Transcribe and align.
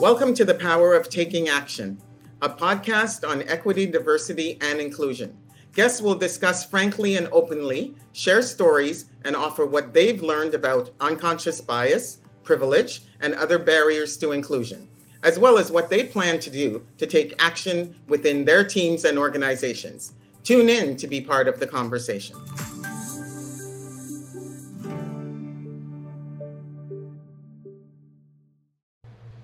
Welcome 0.00 0.32
to 0.36 0.46
The 0.46 0.54
Power 0.54 0.94
of 0.94 1.10
Taking 1.10 1.50
Action, 1.50 1.98
a 2.40 2.48
podcast 2.48 3.28
on 3.28 3.42
equity, 3.42 3.84
diversity, 3.84 4.56
and 4.62 4.80
inclusion. 4.80 5.36
Guests 5.74 6.00
will 6.00 6.14
discuss 6.14 6.64
frankly 6.64 7.16
and 7.18 7.28
openly, 7.32 7.94
share 8.12 8.40
stories, 8.40 9.10
and 9.26 9.36
offer 9.36 9.66
what 9.66 9.92
they've 9.92 10.22
learned 10.22 10.54
about 10.54 10.90
unconscious 11.00 11.60
bias, 11.60 12.20
privilege, 12.44 13.02
and 13.20 13.34
other 13.34 13.58
barriers 13.58 14.16
to 14.16 14.32
inclusion, 14.32 14.88
as 15.22 15.38
well 15.38 15.58
as 15.58 15.70
what 15.70 15.90
they 15.90 16.04
plan 16.04 16.40
to 16.40 16.48
do 16.48 16.82
to 16.96 17.06
take 17.06 17.34
action 17.38 17.94
within 18.08 18.46
their 18.46 18.64
teams 18.64 19.04
and 19.04 19.18
organizations. 19.18 20.14
Tune 20.44 20.70
in 20.70 20.96
to 20.96 21.08
be 21.08 21.20
part 21.20 21.46
of 21.46 21.60
the 21.60 21.66
conversation. 21.66 22.38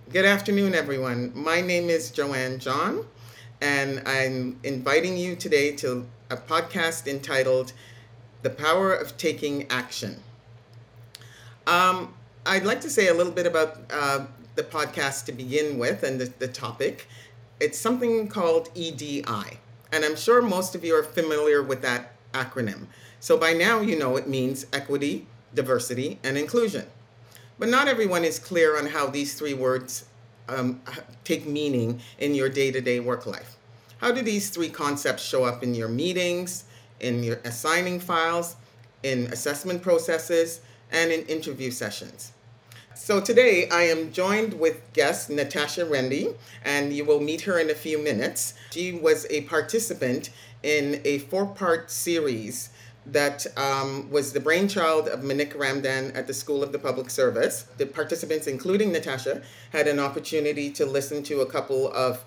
Good 0.09 0.24
afternoon, 0.24 0.77
everyone. 0.77 1.33
My 1.34 1.60
name 1.60 1.91
is 1.91 2.12
Joanne 2.12 2.60
John, 2.60 3.06
and 3.60 4.06
I'm 4.06 4.56
inviting 4.62 5.16
you 5.16 5.34
today 5.34 5.73
to 5.78 6.06
a 6.30 6.37
podcast 6.37 7.09
entitled 7.09 7.73
The 8.42 8.50
Power 8.50 8.95
of 8.95 9.16
Taking 9.16 9.69
Action. 9.69 10.23
Um, 11.66 12.14
I'd 12.47 12.64
like 12.64 12.80
to 12.83 12.88
say 12.88 13.09
a 13.09 13.14
little 13.14 13.33
bit 13.33 13.47
about 13.47 13.80
uh, 13.91 14.27
the 14.55 14.62
podcast 14.62 15.24
to 15.24 15.33
begin 15.33 15.77
with 15.77 16.05
and 16.05 16.20
the, 16.20 16.33
the 16.38 16.47
topic. 16.47 17.09
It's 17.59 17.77
something 17.77 18.28
called 18.28 18.70
EDI, 18.77 19.25
and 19.91 20.05
I'm 20.05 20.14
sure 20.14 20.41
most 20.41 20.77
of 20.77 20.84
you 20.84 20.95
are 20.95 21.02
familiar 21.02 21.64
with 21.64 21.83
that 21.83 22.12
acronym. 22.33 22.86
So 23.19 23.36
by 23.36 23.55
now, 23.55 23.80
you 23.80 23.98
know 23.98 24.14
it 24.14 24.28
means 24.28 24.66
equity, 24.73 25.27
diversity, 25.52 26.20
and 26.23 26.38
inclusion. 26.38 26.86
But 27.59 27.69
not 27.69 27.89
everyone 27.89 28.25
is 28.25 28.39
clear 28.39 28.79
on 28.79 28.87
how 28.87 29.07
these 29.07 29.35
three 29.35 29.55
words 29.55 30.05
um, 30.49 30.81
take 31.25 31.47
meaning 31.47 32.01
in 32.19 32.35
your 32.35 32.49
day 32.49 32.71
to 32.71 32.81
day 32.81 33.01
work 33.01 33.27
life. 33.27 33.57
How 33.99 34.12
do 34.12 34.21
these 34.21 34.51
three 34.51 34.69
concepts 34.69 35.23
show 35.23 35.45
up 35.45 35.62
in 35.62 35.75
your 35.75 35.89
meetings, 35.89 36.65
in 37.01 37.23
your 37.23 37.41
assigning 37.45 37.99
files, 37.99 38.57
in 39.03 39.27
assessment 39.27 39.83
processes, 39.83 40.61
and 40.93 41.11
in 41.11 41.25
interview 41.27 41.71
sessions? 41.71 42.33
So 42.95 43.21
today 43.21 43.69
I 43.71 43.83
am 43.83 44.12
joined 44.12 44.55
with 44.55 44.83
guest 44.93 45.31
Natasha 45.31 45.84
Rendy, 45.84 46.34
and 46.65 46.93
you 46.93 47.05
will 47.05 47.21
meet 47.21 47.43
her 47.43 47.59
in 47.59 47.71
a 47.71 47.75
few 47.75 47.99
minutes. 47.99 48.55
She 48.71 48.93
was 48.93 49.27
a 49.31 49.43
participant 49.43 50.31
in 50.62 51.01
a 51.05 51.19
four 51.19 51.47
part 51.47 51.91
series 51.91 52.71
that 53.12 53.47
um, 53.57 54.11
was 54.11 54.33
the 54.33 54.41
brainchild 54.41 55.09
of 55.09 55.23
Manik 55.23 55.55
Ramdan 55.55 56.17
at 56.17 56.27
the 56.27 56.35
School 56.35 56.62
of 56.62 56.73
the 56.73 56.79
Public 56.79 57.09
Service. 57.09 57.67
The 57.79 57.87
participants, 57.87 58.47
including 58.47 58.93
Natasha, 58.93 59.43
had 59.71 59.87
an 59.87 60.01
opportunity 60.01 60.71
to 60.73 60.87
listen 60.87 61.23
to 61.25 61.41
a 61.41 61.47
couple 61.47 61.93
of 61.93 62.25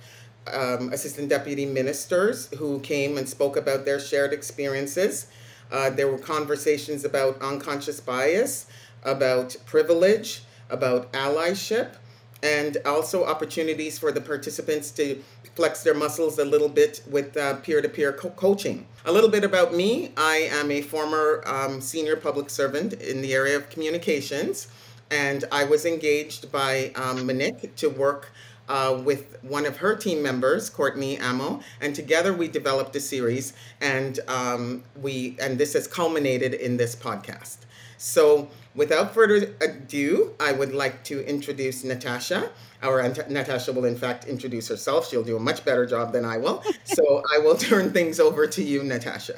um, 0.48 0.92
assistant 0.94 1.30
deputy 1.30 1.66
ministers 1.66 2.48
who 2.58 2.80
came 2.80 3.18
and 3.18 3.28
spoke 3.28 3.58
about 3.58 3.86
their 3.86 4.00
shared 4.00 4.34
experiences. 4.34 5.28
Uh, 5.72 5.90
there 5.90 6.08
were 6.08 6.18
conversations 6.18 7.04
about 7.04 7.42
unconscious 7.42 8.00
bias, 8.00 8.66
about 9.04 9.56
privilege, 9.66 10.44
about 10.70 11.12
allyship, 11.14 11.96
and 12.44 12.78
also 12.86 13.26
opportunities 13.26 14.00
for 14.00 14.12
the 14.12 14.22
participants 14.22 14.92
to 14.92 15.22
flex 15.56 15.84
their 15.84 15.94
muscles 15.94 16.40
a 16.40 16.46
little 16.46 16.70
bit 16.70 17.02
with 17.10 17.36
uh, 17.36 17.56
peer-to-peer 17.58 18.14
co- 18.14 18.30
coaching. 18.32 18.86
A 19.06 19.12
little 19.12 19.30
bit 19.30 19.44
about 19.44 19.74
me. 19.74 20.12
I 20.16 20.50
am 20.52 20.72
a 20.72 20.82
former 20.82 21.44
um, 21.46 21.82
senior 21.82 22.16
public 22.16 22.50
servant 22.50 22.94
in 22.94 23.22
the 23.22 23.34
area 23.34 23.58
of 23.58 23.70
communications, 23.70 24.68
and 25.12 25.44
I 25.52 25.66
was 25.66 25.86
engaged 25.86 26.52
by 26.52 26.92
um, 26.96 27.26
Manik 27.26 27.76
to 27.78 27.90
work 27.90 28.32
uh, 28.70 29.02
with 29.04 29.38
one 29.42 29.66
of 29.66 29.78
her 29.78 29.96
team 29.96 30.22
members, 30.22 30.70
Courtney 30.70 31.20
Amo, 31.20 31.60
and 31.82 31.96
together 31.96 32.32
we 32.34 32.48
developed 32.48 32.96
a 32.96 33.00
series, 33.00 33.54
and 33.82 34.20
um, 34.28 34.84
we 35.02 35.36
and 35.42 35.58
this 35.58 35.74
has 35.74 35.88
culminated 35.88 36.54
in 36.54 36.78
this 36.78 36.96
podcast. 36.96 37.58
So, 37.98 38.48
without 38.76 39.14
further 39.14 39.54
ado, 39.62 40.34
I 40.40 40.52
would 40.52 40.74
like 40.74 41.04
to 41.06 41.26
introduce 41.28 41.84
Natasha. 41.84 42.52
Our 42.82 43.02
Natasha 43.28 43.74
will, 43.74 43.86
in 43.86 43.98
fact, 43.98 44.26
introduce 44.26 44.68
herself. 44.68 45.10
She'll 45.10 45.24
do 45.24 45.36
a 45.36 45.40
much 45.40 45.66
better 45.66 45.86
job 45.86 46.14
than 46.14 46.26
I 46.26 46.38
will. 46.38 46.64
so, 46.86 47.24
I 47.34 47.40
will 47.40 47.56
turn 47.70 47.92
things 47.92 48.20
over 48.20 48.48
to 48.48 48.64
you, 48.64 48.84
Natasha. 48.84 49.36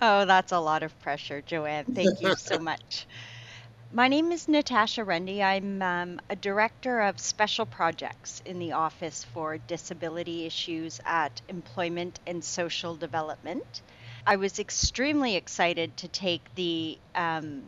Oh, 0.00 0.24
that's 0.24 0.52
a 0.52 0.60
lot 0.60 0.82
of 0.82 0.98
pressure, 1.00 1.40
Joanne. 1.40 1.86
Thank 1.86 2.20
you 2.20 2.34
so 2.36 2.58
much. 2.70 3.06
My 3.92 4.08
name 4.08 4.32
is 4.32 4.48
Natasha 4.48 5.02
Rendy. 5.02 5.40
I'm 5.40 5.80
um, 5.80 6.20
a 6.28 6.34
director 6.34 7.00
of 7.00 7.20
special 7.20 7.64
projects 7.64 8.42
in 8.44 8.58
the 8.58 8.72
Office 8.72 9.24
for 9.32 9.56
Disability 9.56 10.46
Issues 10.46 11.00
at 11.04 11.40
Employment 11.48 12.18
and 12.26 12.44
Social 12.44 12.96
Development. 12.96 13.82
I 14.26 14.36
was 14.36 14.58
extremely 14.58 15.36
excited 15.36 15.96
to 15.98 16.08
take 16.08 16.42
the 16.56 16.98
um, 17.14 17.62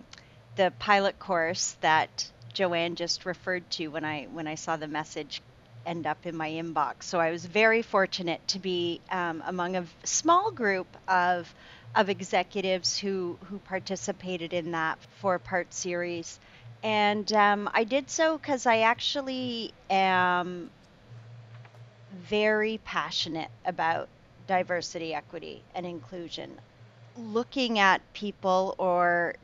the 0.56 0.72
pilot 0.78 1.18
course 1.18 1.76
that 1.82 2.30
Joanne 2.52 2.96
just 2.96 3.26
referred 3.26 3.70
to 3.72 3.88
when 3.88 4.04
I 4.04 4.24
when 4.24 4.46
I 4.46 4.54
saw 4.54 4.76
the 4.76 4.88
message 4.88 5.42
end 5.84 6.06
up 6.06 6.26
in 6.26 6.36
my 6.36 6.50
inbox. 6.50 7.04
So 7.04 7.20
I 7.20 7.30
was 7.30 7.44
very 7.44 7.82
fortunate 7.82 8.46
to 8.48 8.58
be 8.58 9.00
um, 9.10 9.42
among 9.46 9.76
a 9.76 9.86
small 10.04 10.50
group 10.50 10.88
of 11.06 11.54
of 11.94 12.08
executives 12.08 12.98
who 12.98 13.38
who 13.44 13.58
participated 13.58 14.52
in 14.52 14.72
that 14.72 14.98
four 15.20 15.38
part 15.38 15.72
series, 15.72 16.40
and 16.82 17.30
um, 17.32 17.70
I 17.72 17.84
did 17.84 18.10
so 18.10 18.38
because 18.38 18.66
I 18.66 18.80
actually 18.80 19.72
am 19.90 20.70
very 22.12 22.80
passionate 22.84 23.50
about 23.64 24.08
diversity, 24.46 25.14
equity, 25.14 25.62
and 25.74 25.84
inclusion. 25.84 26.58
Looking 27.16 27.78
at 27.78 28.00
people 28.12 28.74
or 28.78 29.34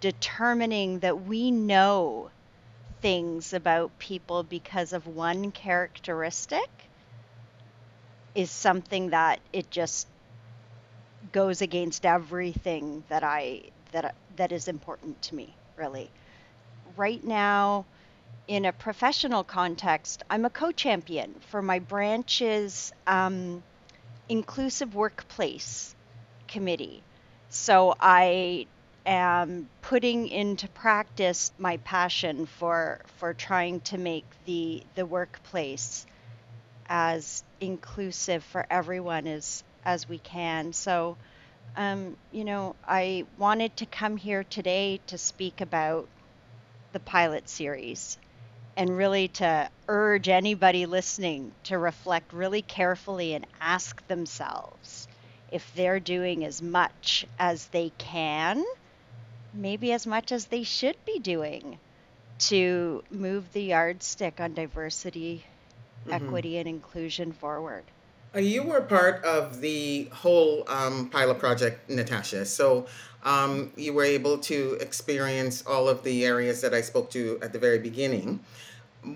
determining 0.00 1.00
that 1.00 1.22
we 1.26 1.50
know 1.50 2.30
things 3.02 3.52
about 3.52 3.98
people 3.98 4.42
because 4.42 4.92
of 4.92 5.06
one 5.06 5.52
characteristic 5.52 6.70
is 8.34 8.50
something 8.50 9.10
that 9.10 9.40
it 9.52 9.70
just 9.70 10.06
goes 11.32 11.62
against 11.62 12.04
everything 12.06 13.04
that 13.08 13.22
I 13.22 13.62
that 13.92 14.14
that 14.36 14.52
is 14.52 14.68
important 14.68 15.20
to 15.22 15.34
me 15.34 15.54
really. 15.76 16.10
Right 16.96 17.22
now 17.24 17.86
in 18.48 18.64
a 18.66 18.72
professional 18.72 19.44
context, 19.44 20.22
I'm 20.30 20.44
a 20.44 20.50
co-champion 20.50 21.34
for 21.50 21.62
my 21.62 21.78
branch's 21.80 22.92
um, 23.06 23.62
inclusive 24.28 24.94
workplace 24.94 25.94
committee. 26.48 27.02
So 27.50 27.94
I 28.00 28.66
am 29.06 29.68
putting 29.82 30.28
into 30.28 30.68
practice 30.68 31.52
my 31.58 31.76
passion 31.78 32.46
for 32.46 33.00
for 33.18 33.34
trying 33.34 33.80
to 33.80 33.98
make 33.98 34.26
the 34.46 34.82
the 34.94 35.06
workplace 35.06 36.06
as 36.88 37.42
inclusive 37.60 38.44
for 38.44 38.66
everyone 38.70 39.26
as 39.26 39.64
as 39.84 40.08
we 40.08 40.18
can. 40.18 40.72
So 40.72 41.16
um, 41.76 42.16
you 42.32 42.44
know, 42.44 42.76
I 42.86 43.24
wanted 43.38 43.76
to 43.78 43.86
come 43.86 44.16
here 44.16 44.44
today 44.44 45.00
to 45.06 45.18
speak 45.18 45.60
about 45.60 46.08
the 46.92 47.00
pilot 47.00 47.48
series 47.48 48.18
and 48.76 48.96
really 48.96 49.28
to 49.28 49.70
urge 49.88 50.28
anybody 50.28 50.86
listening 50.86 51.52
to 51.64 51.78
reflect 51.78 52.32
really 52.32 52.62
carefully 52.62 53.34
and 53.34 53.46
ask 53.60 54.06
themselves 54.08 55.08
if 55.52 55.74
they're 55.74 56.00
doing 56.00 56.44
as 56.44 56.62
much 56.62 57.26
as 57.38 57.66
they 57.66 57.92
can, 57.98 58.64
maybe 59.52 59.92
as 59.92 60.06
much 60.06 60.32
as 60.32 60.46
they 60.46 60.62
should 60.62 60.96
be 61.04 61.18
doing 61.18 61.78
to 62.38 63.02
move 63.10 63.52
the 63.52 63.62
yardstick 63.62 64.40
on 64.40 64.54
diversity, 64.54 65.44
mm-hmm. 66.02 66.12
equity, 66.12 66.58
and 66.58 66.68
inclusion 66.68 67.32
forward. 67.32 67.84
Uh, 68.34 68.38
you 68.38 68.62
were 68.62 68.80
part 68.80 69.24
of 69.24 69.60
the 69.60 70.08
whole 70.12 70.64
um, 70.68 71.08
pilot 71.10 71.38
project, 71.38 71.90
Natasha. 71.90 72.44
So 72.44 72.86
um, 73.24 73.72
you 73.76 73.92
were 73.92 74.04
able 74.04 74.38
to 74.38 74.78
experience 74.80 75.64
all 75.66 75.88
of 75.88 76.02
the 76.04 76.24
areas 76.24 76.60
that 76.62 76.72
I 76.72 76.80
spoke 76.80 77.10
to 77.10 77.38
at 77.42 77.52
the 77.52 77.58
very 77.58 77.78
beginning. 77.78 78.40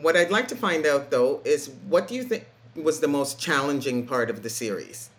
What 0.00 0.16
I'd 0.16 0.30
like 0.30 0.48
to 0.48 0.56
find 0.56 0.84
out 0.86 1.10
though 1.10 1.40
is 1.44 1.70
what 1.88 2.08
do 2.08 2.14
you 2.14 2.24
think 2.24 2.46
was 2.74 3.00
the 3.00 3.08
most 3.08 3.38
challenging 3.38 4.06
part 4.06 4.30
of 4.30 4.42
the 4.42 4.50
series? 4.50 5.10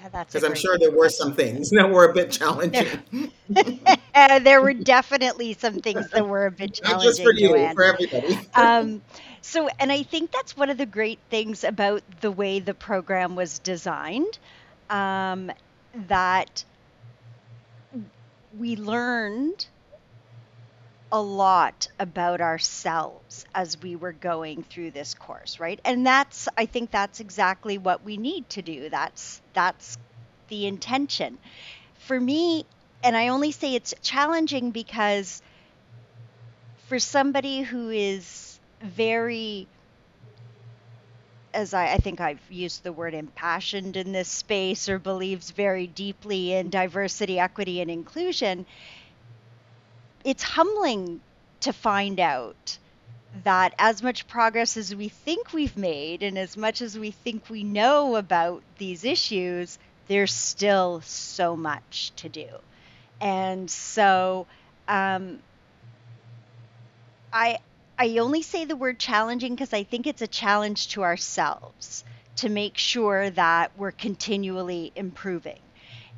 Yeah, 0.00 0.08
that's 0.08 0.32
because 0.32 0.48
I'm 0.48 0.54
sure 0.54 0.78
there 0.78 0.90
were 0.90 1.10
some 1.10 1.34
things 1.34 1.70
that 1.70 1.90
were 1.90 2.04
a 2.04 2.14
bit 2.14 2.30
challenging. 2.30 3.32
There, 3.48 4.40
there 4.40 4.62
were 4.62 4.72
definitely 4.72 5.52
some 5.54 5.80
things 5.80 6.08
that 6.10 6.26
were 6.26 6.46
a 6.46 6.50
bit 6.50 6.74
challenging. 6.74 6.98
Not 6.98 7.04
just 7.04 7.22
for 7.22 7.32
you, 7.32 7.48
Joanne. 7.48 7.74
for 7.74 7.84
everybody. 7.84 8.38
um, 8.54 9.02
so, 9.42 9.68
and 9.78 9.92
I 9.92 10.02
think 10.02 10.30
that's 10.30 10.56
one 10.56 10.70
of 10.70 10.78
the 10.78 10.86
great 10.86 11.18
things 11.28 11.64
about 11.64 12.02
the 12.20 12.30
way 12.30 12.60
the 12.60 12.72
program 12.72 13.36
was 13.36 13.58
designed. 13.58 14.38
Um, 14.88 15.52
that 16.08 16.64
we 18.58 18.76
learned 18.76 19.66
a 21.12 21.20
lot 21.20 21.88
about 21.98 22.40
ourselves 22.40 23.44
as 23.54 23.80
we 23.82 23.96
were 23.96 24.12
going 24.12 24.62
through 24.62 24.92
this 24.92 25.14
course, 25.14 25.58
right? 25.58 25.80
And 25.84 26.06
that's 26.06 26.48
I 26.56 26.66
think 26.66 26.90
that's 26.90 27.20
exactly 27.20 27.78
what 27.78 28.04
we 28.04 28.16
need 28.16 28.48
to 28.50 28.62
do. 28.62 28.88
That's 28.88 29.40
that's 29.52 29.98
the 30.48 30.66
intention. 30.66 31.38
For 32.06 32.18
me, 32.18 32.64
and 33.02 33.16
I 33.16 33.28
only 33.28 33.52
say 33.52 33.74
it's 33.74 33.94
challenging 34.02 34.70
because 34.70 35.42
for 36.88 36.98
somebody 36.98 37.62
who 37.62 37.90
is 37.90 38.58
very 38.82 39.68
as 41.52 41.74
I, 41.74 41.94
I, 41.94 41.96
think 41.96 42.20
I've 42.20 42.40
used 42.48 42.84
the 42.84 42.92
word 42.92 43.12
impassioned 43.12 43.96
in 43.96 44.12
this 44.12 44.28
space 44.28 44.88
or 44.88 45.00
believes 45.00 45.50
very 45.50 45.88
deeply 45.88 46.52
in 46.52 46.70
diversity, 46.70 47.40
equity, 47.40 47.80
and 47.80 47.90
inclusion, 47.90 48.66
it's 50.24 50.42
humbling 50.42 51.20
to 51.60 51.72
find 51.72 52.20
out 52.20 52.78
that 53.44 53.74
as 53.78 54.02
much 54.02 54.26
progress 54.26 54.76
as 54.76 54.94
we 54.94 55.08
think 55.08 55.52
we've 55.52 55.76
made 55.76 56.22
and 56.22 56.38
as 56.38 56.56
much 56.56 56.82
as 56.82 56.98
we 56.98 57.10
think 57.10 57.48
we 57.48 57.62
know 57.62 58.16
about 58.16 58.62
these 58.78 59.04
issues, 59.04 59.78
there's 60.08 60.32
still 60.32 61.00
so 61.02 61.56
much 61.56 62.12
to 62.16 62.28
do. 62.28 62.48
And 63.20 63.70
so 63.70 64.46
um, 64.88 65.38
I, 67.32 67.58
I 67.98 68.18
only 68.18 68.42
say 68.42 68.64
the 68.64 68.76
word 68.76 68.98
challenging 68.98 69.54
because 69.54 69.72
I 69.72 69.84
think 69.84 70.06
it's 70.06 70.22
a 70.22 70.26
challenge 70.26 70.88
to 70.88 71.02
ourselves 71.02 72.04
to 72.36 72.48
make 72.48 72.76
sure 72.76 73.30
that 73.30 73.70
we're 73.76 73.92
continually 73.92 74.92
improving. 74.96 75.58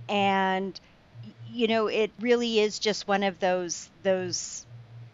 And 0.08 0.78
you 1.22 1.68
know, 1.68 1.86
it 1.88 2.12
really 2.20 2.58
is 2.60 2.78
just 2.78 3.06
one 3.06 3.22
of 3.22 3.38
those 3.38 3.90
those 4.02 4.66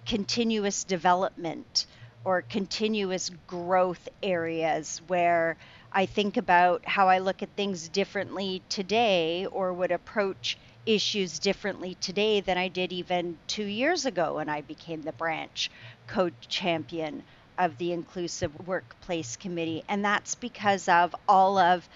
continuous 0.07 0.85
development 0.85 1.87
or 2.25 2.43
continuous 2.43 3.31
growth 3.47 4.09
areas 4.23 5.01
where 5.07 5.57
I 5.93 6.07
think 6.07 6.37
about 6.37 6.87
how 6.87 7.09
I 7.09 7.19
look 7.19 7.43
at 7.43 7.57
things 7.57 7.89
differently 7.89 8.63
today 8.69 9.47
or 9.47 9.73
would 9.75 9.93
approach 9.93 10.59
issues 10.87 11.39
differently 11.39 11.95
today 11.97 12.41
than 12.41 12.59
I 12.59 12.69
did 12.69 12.93
even 12.93 13.39
two 13.47 13.65
years 13.65 14.05
ago 14.07 14.37
when 14.37 14.49
I 14.49 14.63
became 14.63 15.03
the 15.03 15.13
branch 15.13 15.71
co 16.07 16.31
champion 16.49 17.25
of 17.59 17.77
the 17.79 17.93
Inclusive 17.93 18.55
Workplace 18.67 19.37
Committee. 19.37 19.83
And 19.89 20.05
that's 20.05 20.35
because 20.35 20.89
of 20.89 21.15
all 21.29 21.59
of 21.59 21.89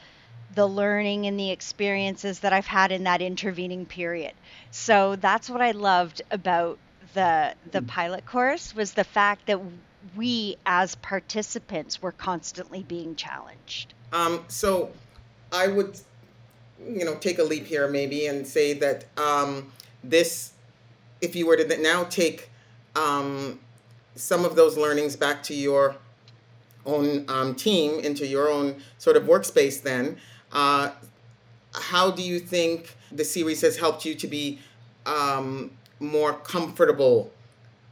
the 0.55 0.67
learning 0.67 1.27
and 1.27 1.39
the 1.39 1.51
experiences 1.51 2.41
that 2.41 2.53
I've 2.53 2.67
had 2.67 2.93
in 2.93 3.05
that 3.05 3.23
intervening 3.23 3.87
period. 3.87 4.33
So 4.71 5.17
that's 5.17 5.49
what 5.49 5.61
I 5.61 5.73
loved 5.73 6.23
about 6.31 6.79
the 7.15 7.55
the 7.71 7.81
mm. 7.81 7.87
pilot 7.89 8.25
course 8.27 8.75
was 8.75 8.95
the 8.95 9.05
fact 9.05 9.47
that 9.47 9.61
we 10.17 10.57
as 10.67 10.95
participants 10.97 12.03
were 12.03 12.13
constantly 12.13 12.83
being 12.83 13.15
challenged. 13.15 13.95
Um, 14.13 14.45
so 14.49 14.91
I 15.53 15.69
would, 15.69 15.99
you 16.87 17.05
know, 17.05 17.15
take 17.17 17.39
a 17.39 17.43
leap 17.43 17.67
here 17.67 17.89
maybe 17.89 18.27
and 18.27 18.47
say 18.47 18.73
that 18.75 19.05
um, 19.17 19.73
this, 20.03 20.53
if 21.21 21.37
you 21.37 21.47
were 21.47 21.57
to 21.57 21.77
now 21.79 22.05
take 22.05 22.51
um, 22.97 23.61
some 24.17 24.45
of 24.45 24.57
those 24.57 24.77
learnings 24.77 25.17
back 25.17 25.43
to 25.45 25.55
your 25.55 25.97
own 26.85 27.25
um, 27.29 27.55
team, 27.55 28.01
into 28.01 28.27
your 28.27 28.51
own 28.51 28.83
sort 28.99 29.17
of 29.17 29.25
workspace, 29.25 29.83
then 29.83 30.17
uh, 30.53 30.91
how 31.75 32.11
do 32.11 32.23
you 32.23 32.39
think 32.39 32.97
the 33.11 33.25
series 33.25 33.61
has 33.63 33.77
helped 33.77 34.05
you 34.05 34.15
to 34.15 34.27
be 34.27 34.59
um, 35.07 35.71
more 36.01 36.33
comfortable 36.33 37.31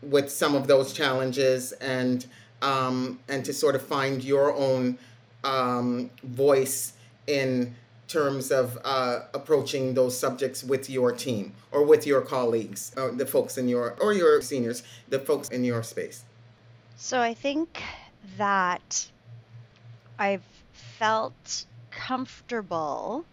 with 0.02 0.30
some 0.30 0.54
of 0.54 0.66
those 0.66 0.92
challenges 0.92 1.72
and 1.72 2.26
um, 2.62 3.18
and 3.28 3.44
to 3.44 3.52
sort 3.52 3.74
of 3.74 3.82
find 3.82 4.22
your 4.22 4.54
own 4.54 4.98
um, 5.44 6.10
voice 6.22 6.92
in 7.26 7.74
terms 8.06 8.50
of 8.50 8.76
uh, 8.84 9.20
approaching 9.32 9.94
those 9.94 10.18
subjects 10.18 10.64
with 10.64 10.90
your 10.90 11.12
team 11.12 11.54
or 11.70 11.84
with 11.84 12.06
your 12.06 12.20
colleagues 12.20 12.92
or 12.96 13.12
the 13.12 13.24
folks 13.24 13.56
in 13.56 13.68
your 13.68 13.96
or 14.00 14.12
your 14.12 14.42
seniors 14.42 14.82
the 15.08 15.18
folks 15.18 15.48
in 15.48 15.64
your 15.64 15.82
space? 15.82 16.24
So 16.96 17.20
i 17.20 17.32
think 17.32 17.82
that 18.36 19.08
i've 20.18 20.44
felt 20.72 21.64
comfortable 22.06 23.24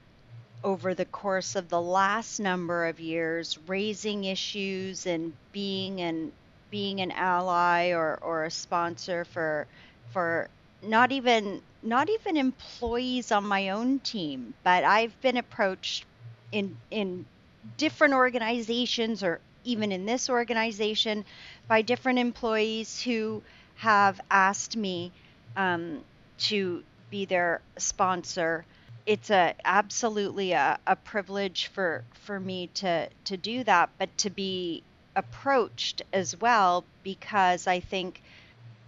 over 0.63 0.93
the 0.93 1.05
course 1.05 1.55
of 1.55 1.69
the 1.69 1.81
last 1.81 2.39
number 2.39 2.87
of 2.87 2.99
years 2.99 3.57
raising 3.67 4.23
issues 4.25 5.05
and 5.05 5.33
being 5.51 6.01
an 6.01 6.31
being 6.69 6.99
an 6.99 7.11
ally 7.11 7.89
or, 7.91 8.19
or 8.21 8.43
a 8.45 8.51
sponsor 8.51 9.23
for 9.25 9.67
for 10.11 10.49
not 10.81 11.11
even 11.11 11.61
not 11.83 12.09
even 12.09 12.35
employees 12.37 13.31
on 13.31 13.45
my 13.45 13.69
own 13.69 13.99
team, 13.99 14.53
but 14.63 14.83
I've 14.83 15.19
been 15.21 15.37
approached 15.37 16.05
in 16.51 16.77
in 16.91 17.25
different 17.77 18.13
organizations 18.13 19.23
or 19.23 19.39
even 19.63 19.91
in 19.91 20.05
this 20.05 20.29
organization 20.29 21.25
by 21.67 21.81
different 21.81 22.19
employees 22.19 23.01
who 23.01 23.41
have 23.75 24.19
asked 24.31 24.75
me 24.75 25.11
um, 25.55 26.03
to 26.39 26.83
be 27.09 27.25
their 27.25 27.62
sponsor. 27.77 28.65
It's 29.06 29.30
a 29.30 29.56
absolutely 29.65 30.51
a, 30.54 30.80
a 30.88 30.95
privilege 30.95 31.68
for 31.68 32.04
for 32.25 32.39
me 32.39 32.68
to 32.75 33.09
to 33.25 33.38
do 33.38 33.63
that, 33.65 33.89
but 33.98 34.15
to 34.19 34.30
be 34.30 34.83
approached 35.15 36.01
as 36.13 36.39
well 36.39 36.86
because 37.04 37.68
I 37.68 37.80
think 37.80 38.21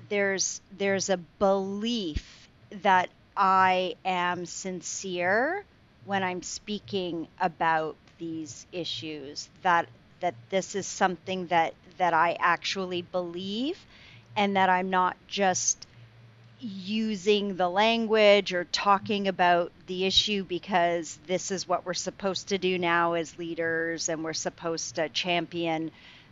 there's 0.09 0.61
there's 0.77 1.09
a 1.09 1.17
belief 1.17 2.49
that 2.83 3.09
I 3.37 3.95
am 4.05 4.45
sincere 4.45 5.63
when 6.05 6.23
I'm 6.23 6.41
speaking 6.41 7.27
about 7.39 7.95
these 8.17 8.65
issues 8.71 9.49
that 9.61 9.87
that 10.19 10.35
this 10.49 10.75
is 10.75 10.85
something 10.87 11.47
that 11.47 11.73
that 11.97 12.13
I 12.13 12.37
actually 12.39 13.01
believe 13.03 13.77
and 14.35 14.55
that 14.55 14.69
I'm 14.69 14.89
not 14.89 15.15
just 15.27 15.87
using 16.59 17.55
the 17.55 17.69
language 17.69 18.53
or 18.53 18.65
talking 18.65 19.27
about 19.27 19.71
the 19.87 20.05
issue 20.05 20.43
because 20.43 21.17
this 21.25 21.51
is 21.51 21.67
what 21.67 21.85
we're 21.85 21.93
supposed 21.93 22.49
to 22.49 22.57
do 22.57 22.77
now 22.77 23.13
as 23.13 23.37
leaders 23.37 24.09
and 24.09 24.23
we're 24.23 24.33
supposed 24.33 24.95
to 24.95 25.07
champion 25.09 25.91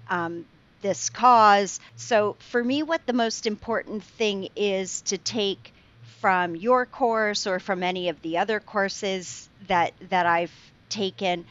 um, 0.10 0.46
this 0.82 1.10
cause. 1.10 1.80
So, 1.96 2.36
for 2.40 2.64
me, 2.64 2.84
what 2.84 3.06
the 3.06 3.14
most 3.14 3.46
important 3.46 4.04
thing 4.04 4.50
is 4.56 5.02
to 5.04 5.18
take 5.18 5.74
from 6.20 6.56
your 6.56 6.86
course 6.86 7.48
or 7.48 7.60
from 7.60 7.84
any 7.84 8.10
of 8.10 8.22
the 8.22 8.38
other 8.38 8.60
courses 8.60 9.50
that 9.68 9.94
that 10.10 10.26
I've 10.26 10.54
taken 10.90 11.46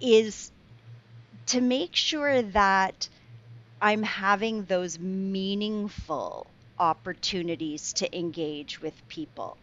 is 0.00 0.50
to 1.46 1.60
make 1.60 1.94
sure 1.94 2.42
that 2.42 3.08
I'm 3.80 4.02
having 4.02 4.64
those 4.64 4.98
meaningful 4.98 6.46
opportunities 6.78 7.92
to 7.94 8.18
engage 8.18 8.80
with 8.80 8.94
people 9.08 9.58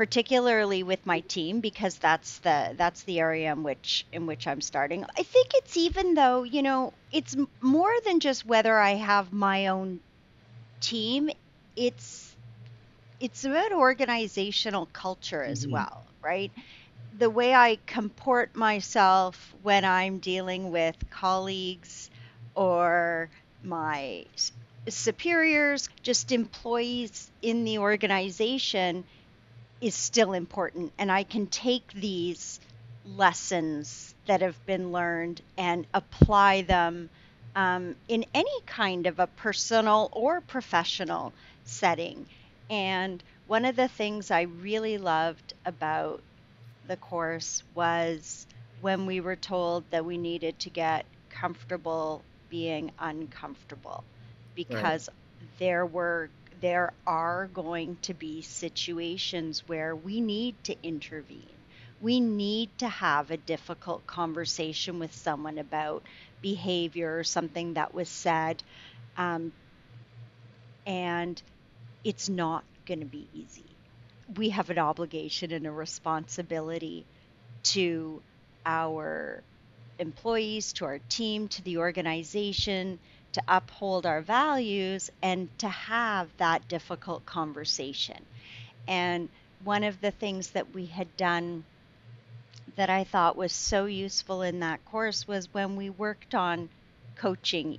particularly 0.00 0.82
with 0.82 1.04
my 1.04 1.20
team 1.20 1.60
because 1.60 1.98
that's 1.98 2.38
the 2.38 2.74
that's 2.78 3.02
the 3.02 3.20
area 3.20 3.52
in 3.52 3.62
which 3.62 4.06
in 4.12 4.26
which 4.26 4.46
I'm 4.46 4.62
starting. 4.62 5.04
I 5.18 5.22
think 5.22 5.48
it's 5.54 5.76
even 5.76 6.14
though, 6.14 6.42
you 6.42 6.62
know, 6.62 6.94
it's 7.12 7.36
more 7.60 7.92
than 8.06 8.20
just 8.20 8.46
whether 8.46 8.78
I 8.78 8.92
have 8.92 9.30
my 9.30 9.66
own 9.66 10.00
team. 10.80 11.30
It's 11.76 12.34
it's 13.20 13.44
about 13.44 13.72
organizational 13.72 14.86
culture 14.86 15.42
as 15.42 15.64
mm-hmm. 15.64 15.72
well, 15.72 16.04
right? 16.22 16.50
The 17.18 17.28
way 17.28 17.52
I 17.52 17.78
comport 17.84 18.56
myself 18.56 19.54
when 19.62 19.84
I'm 19.84 20.18
dealing 20.18 20.70
with 20.70 20.96
colleagues 21.10 22.10
or 22.54 23.28
my 23.62 24.24
superiors, 24.94 25.88
just 26.02 26.32
employees 26.32 27.30
in 27.42 27.64
the 27.64 27.78
organization 27.78 29.04
is 29.80 29.94
still 29.94 30.32
important. 30.32 30.92
And 30.98 31.10
I 31.12 31.24
can 31.24 31.46
take 31.46 31.92
these 31.92 32.60
lessons 33.04 34.14
that 34.26 34.42
have 34.42 34.64
been 34.66 34.92
learned 34.92 35.40
and 35.56 35.86
apply 35.94 36.62
them 36.62 37.10
um, 37.54 37.96
in 38.08 38.24
any 38.34 38.60
kind 38.66 39.06
of 39.06 39.18
a 39.18 39.26
personal 39.26 40.08
or 40.12 40.40
professional 40.40 41.34
setting. 41.64 42.26
And 42.68 43.22
one 43.46 43.64
of 43.64 43.76
the 43.76 43.88
things 43.88 44.30
I 44.30 44.42
really 44.42 44.98
loved 44.98 45.54
about 45.64 46.22
the 46.84 46.96
course 46.96 47.62
was 47.74 48.46
when 48.80 49.06
we 49.06 49.20
were 49.20 49.36
told 49.36 49.90
that 49.90 50.04
we 50.04 50.18
needed 50.18 50.58
to 50.60 50.70
get 50.70 51.06
comfortable 51.30 52.24
being 52.48 52.92
uncomfortable 52.98 54.04
because 54.68 55.08
right. 55.08 55.48
there 55.58 55.86
were 55.86 56.30
there 56.60 56.92
are 57.06 57.48
going 57.48 57.96
to 58.02 58.14
be 58.14 58.42
situations 58.42 59.66
where 59.66 59.94
we 59.96 60.20
need 60.20 60.56
to 60.64 60.76
intervene. 60.82 61.58
We 62.00 62.20
need 62.20 62.70
to 62.78 62.88
have 62.88 63.30
a 63.30 63.36
difficult 63.36 64.06
conversation 64.06 64.98
with 64.98 65.14
someone 65.14 65.58
about 65.58 66.06
behavior 66.40 67.18
or 67.18 67.24
something 67.24 67.74
that 67.74 67.94
was 67.94 68.08
said 68.08 68.62
Um, 69.16 69.52
and 70.86 71.42
it's 72.04 72.28
not 72.28 72.64
going 72.86 73.00
to 73.00 73.06
be 73.06 73.28
easy. 73.32 73.76
We 74.36 74.50
have 74.50 74.70
an 74.70 74.78
obligation 74.78 75.52
and 75.52 75.66
a 75.66 75.72
responsibility 75.72 77.06
to 77.64 78.22
our 78.64 79.44
employees, 79.98 80.72
to 80.74 80.84
our 80.86 80.98
team, 80.98 81.48
to 81.48 81.62
the 81.62 81.78
organization, 81.78 83.00
to 83.32 83.42
uphold 83.48 84.06
our 84.06 84.20
values 84.20 85.10
and 85.22 85.48
to 85.58 85.68
have 85.68 86.28
that 86.38 86.68
difficult 86.68 87.24
conversation. 87.26 88.24
And 88.88 89.28
one 89.64 89.84
of 89.84 90.00
the 90.00 90.10
things 90.10 90.50
that 90.50 90.74
we 90.74 90.86
had 90.86 91.16
done 91.16 91.64
that 92.76 92.90
I 92.90 93.04
thought 93.04 93.36
was 93.36 93.52
so 93.52 93.86
useful 93.86 94.42
in 94.42 94.60
that 94.60 94.84
course 94.86 95.28
was 95.28 95.52
when 95.52 95.76
we 95.76 95.90
worked 95.90 96.34
on 96.34 96.68
coaching. 97.16 97.78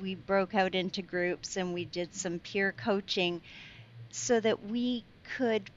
We 0.00 0.14
broke 0.14 0.54
out 0.54 0.74
into 0.74 1.02
groups 1.02 1.56
and 1.56 1.74
we 1.74 1.84
did 1.84 2.14
some 2.14 2.38
peer 2.38 2.72
coaching 2.72 3.42
so 4.10 4.40
that 4.40 4.64
we 4.64 5.04
could 5.36 5.70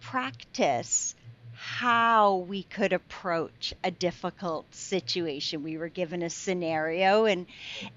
practice 0.00 1.14
how 1.62 2.36
we 2.36 2.62
could 2.62 2.94
approach 2.94 3.74
a 3.84 3.90
difficult 3.90 4.74
situation. 4.74 5.62
We 5.62 5.76
were 5.76 5.90
given 5.90 6.22
a 6.22 6.30
scenario 6.30 7.26
and 7.26 7.44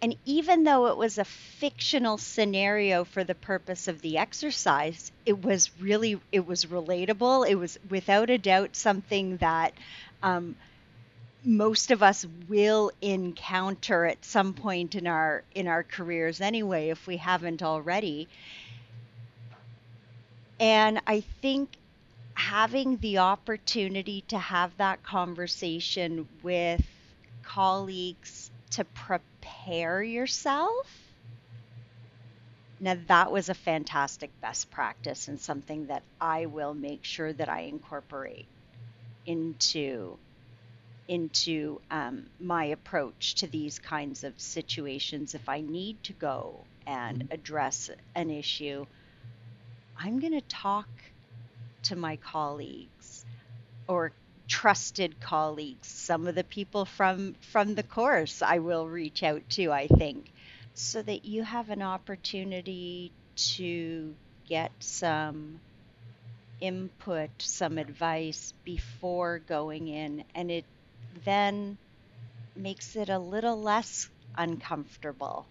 and 0.02 0.18
even 0.26 0.66
though 0.66 0.88
it 0.88 0.98
was 0.98 1.18
a 1.18 1.24
fictional 1.24 2.18
scenario 2.18 3.06
for 3.06 3.24
the 3.24 3.36
purpose 3.36 3.88
of 3.88 4.02
the 4.02 4.18
exercise, 4.18 5.14
it 5.26 5.42
was 5.42 5.72
really 5.80 6.20
it 6.34 6.46
was 6.46 6.66
relatable. 6.66 7.50
It 7.50 7.56
was 7.56 7.80
without 7.90 8.30
a 8.30 8.38
doubt 8.38 8.76
something 8.76 9.38
that 9.38 9.74
um, 10.22 10.58
most 11.46 11.90
of 11.90 12.04
us 12.04 12.26
will 12.50 12.92
encounter 13.02 14.04
at 14.06 14.26
some 14.26 14.54
point 14.54 14.94
in 14.94 15.08
our 15.08 15.42
in 15.56 15.70
our 15.70 15.84
careers 15.84 16.42
anyway 16.42 16.90
if 16.90 17.08
we 17.08 17.16
haven't 17.16 17.64
already. 17.64 18.28
And 20.60 21.02
I 21.08 21.22
think 21.42 21.78
having 22.36 22.98
the 22.98 23.20
opportunity 23.20 24.22
to 24.28 24.38
have 24.38 24.76
that 24.78 25.04
conversation 25.04 26.28
with 26.42 26.86
colleagues 27.44 28.52
to 28.72 28.84
prepare 28.86 30.02
yourself. 30.02 30.88
Now, 32.80 32.98
that 33.08 33.32
was 33.32 33.50
a 33.50 33.54
fantastic 33.54 34.30
best 34.42 34.70
practice 34.72 35.28
and 35.28 35.40
something 35.40 35.88
that 35.88 36.04
I 36.20 36.48
will 36.48 36.74
make 36.74 37.06
sure 37.06 37.32
that 37.32 37.48
I 37.50 37.62
incorporate 37.62 38.48
into 39.26 40.18
into 41.08 41.82
um, 41.92 42.26
my 42.40 42.66
approach 42.66 43.36
to 43.36 43.48
these 43.48 43.78
kinds 43.78 44.24
of 44.24 44.40
situations. 44.40 45.36
If 45.36 45.50
I 45.50 45.62
need 45.62 46.02
to 46.04 46.14
go 46.14 46.62
and 46.88 47.20
mm-hmm. 47.20 47.34
address 47.34 47.90
an 48.16 48.30
issue, 48.30 48.86
I'm 49.98 50.20
going 50.20 50.34
to 50.34 50.42
talk 50.42 50.88
to 51.84 51.96
my 51.96 52.16
colleagues 52.18 53.26
or 53.88 54.12
trusted 54.48 55.20
colleagues 55.20 55.88
some 55.88 56.28
of 56.28 56.36
the 56.36 56.44
people 56.44 56.86
from 56.86 57.34
from 57.52 57.76
the 57.76 57.84
course 57.84 58.42
i 58.42 58.60
will 58.60 58.88
reach 58.88 59.24
out 59.24 59.42
to 59.50 59.72
i 59.72 59.88
think 59.88 60.32
so 60.74 61.02
that 61.02 61.24
you 61.24 61.44
have 61.44 61.70
an 61.70 61.82
opportunity 61.82 63.12
to 63.36 64.14
get 64.48 64.72
some 64.80 65.60
input 66.60 67.30
some 67.40 67.78
advice 67.78 68.54
before 68.64 69.40
going 69.48 69.88
in 69.88 70.24
and 70.36 70.52
it 70.52 70.66
then 71.24 71.78
makes 72.56 72.96
it 72.96 73.10
a 73.10 73.20
little 73.20 73.60
less 73.60 74.10
uncomfortable. 74.38 75.46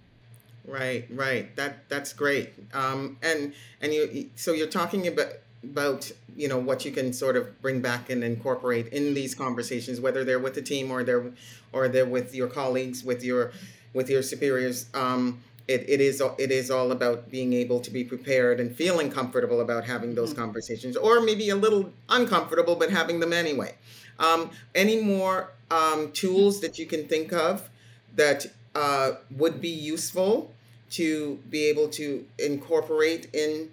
Right 0.67 1.07
right. 1.11 1.55
That 1.57 1.89
that's 1.89 2.13
great. 2.13 2.53
Um, 2.73 3.19
and 3.23 3.53
and 3.81 3.93
you 3.93 4.31
so 4.37 4.53
you're 4.53 4.69
talking 4.69 5.09
about 5.09 5.33
about 5.65 6.11
you 6.37 6.49
know 6.49 6.59
what 6.59 6.85
you 6.85 6.91
can 6.91 7.13
sort 7.13 7.37
of 7.37 7.61
bring 7.63 7.81
back 7.81 8.11
and 8.11 8.25
incorporate 8.25 8.89
in 8.89 9.15
these 9.15 9.35
conversations 9.35 10.01
whether 10.01 10.25
they're 10.25 10.39
with 10.39 10.55
the 10.55 10.63
team 10.63 10.91
or 10.91 11.05
they're 11.05 11.31
or 11.73 11.89
they're 11.89 12.07
with 12.07 12.35
your 12.35 12.49
colleagues 12.49 13.05
with 13.05 13.23
your 13.23 13.53
with 13.93 14.11
your 14.11 14.23
superiors 14.23 14.87
um, 14.95 15.43
it, 15.69 15.89
it 15.89 16.01
is 16.01 16.23
it 16.39 16.51
is 16.51 16.71
all 16.71 16.91
about 16.91 17.31
being 17.31 17.53
able 17.53 17.81
to 17.81 17.91
be 17.91 18.03
prepared 18.03 18.59
and 18.59 18.75
feeling 18.75 19.11
comfortable 19.11 19.61
about 19.61 19.85
having 19.85 20.15
those 20.15 20.31
mm-hmm. 20.31 20.43
conversations 20.43 20.97
or 20.97 21.21
maybe 21.21 21.49
a 21.51 21.57
little 21.57 21.93
uncomfortable 22.09 22.75
but 22.75 22.91
having 22.91 23.21
them 23.21 23.33
anyway 23.33 23.75
um, 24.19 24.51
any 24.75 25.01
more 25.03 25.53
um, 25.71 26.11
tools 26.13 26.61
that 26.61 26.79
you 26.79 26.87
can 26.87 27.07
think 27.07 27.33
of 27.33 27.71
that 28.17 28.47
uh, 28.75 29.13
would 29.31 29.61
be 29.61 29.69
useful 29.69 30.53
to 30.91 31.39
be 31.49 31.65
able 31.67 31.89
to 31.89 32.27
incorporate 32.39 33.29
in 33.33 33.71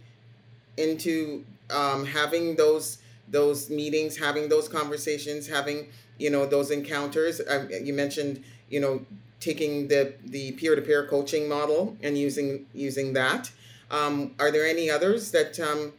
into 0.77 1.43
um, 1.71 2.05
having 2.05 2.55
those 2.55 2.99
those 3.27 3.69
meetings, 3.69 4.17
having 4.17 4.49
those 4.49 4.67
conversations, 4.67 5.47
having 5.47 5.89
you 6.17 6.29
know 6.29 6.45
those 6.45 6.71
encounters. 6.71 7.39
Uh, 7.39 7.67
you 7.81 7.93
mentioned 7.93 8.43
you 8.69 8.79
know 8.79 9.05
taking 9.39 9.87
the 9.87 10.13
the 10.25 10.51
peer 10.53 10.75
to 10.75 10.81
peer 10.81 11.07
coaching 11.07 11.47
model 11.47 11.97
and 12.01 12.17
using 12.17 12.65
using 12.73 13.13
that. 13.13 13.51
Um, 13.91 14.35
are 14.39 14.51
there 14.51 14.65
any 14.65 14.89
others 14.89 15.31
that 15.31 15.59
um, 15.59 15.93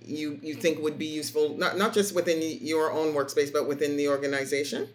you 0.00 0.38
you 0.42 0.54
think 0.54 0.80
would 0.80 0.98
be 0.98 1.06
useful, 1.06 1.56
not 1.56 1.76
not 1.76 1.92
just 1.92 2.14
within 2.14 2.40
your 2.60 2.92
own 2.92 3.14
workspace, 3.14 3.52
but 3.52 3.68
within 3.68 3.96
the 3.96 4.08
organization? 4.08 4.88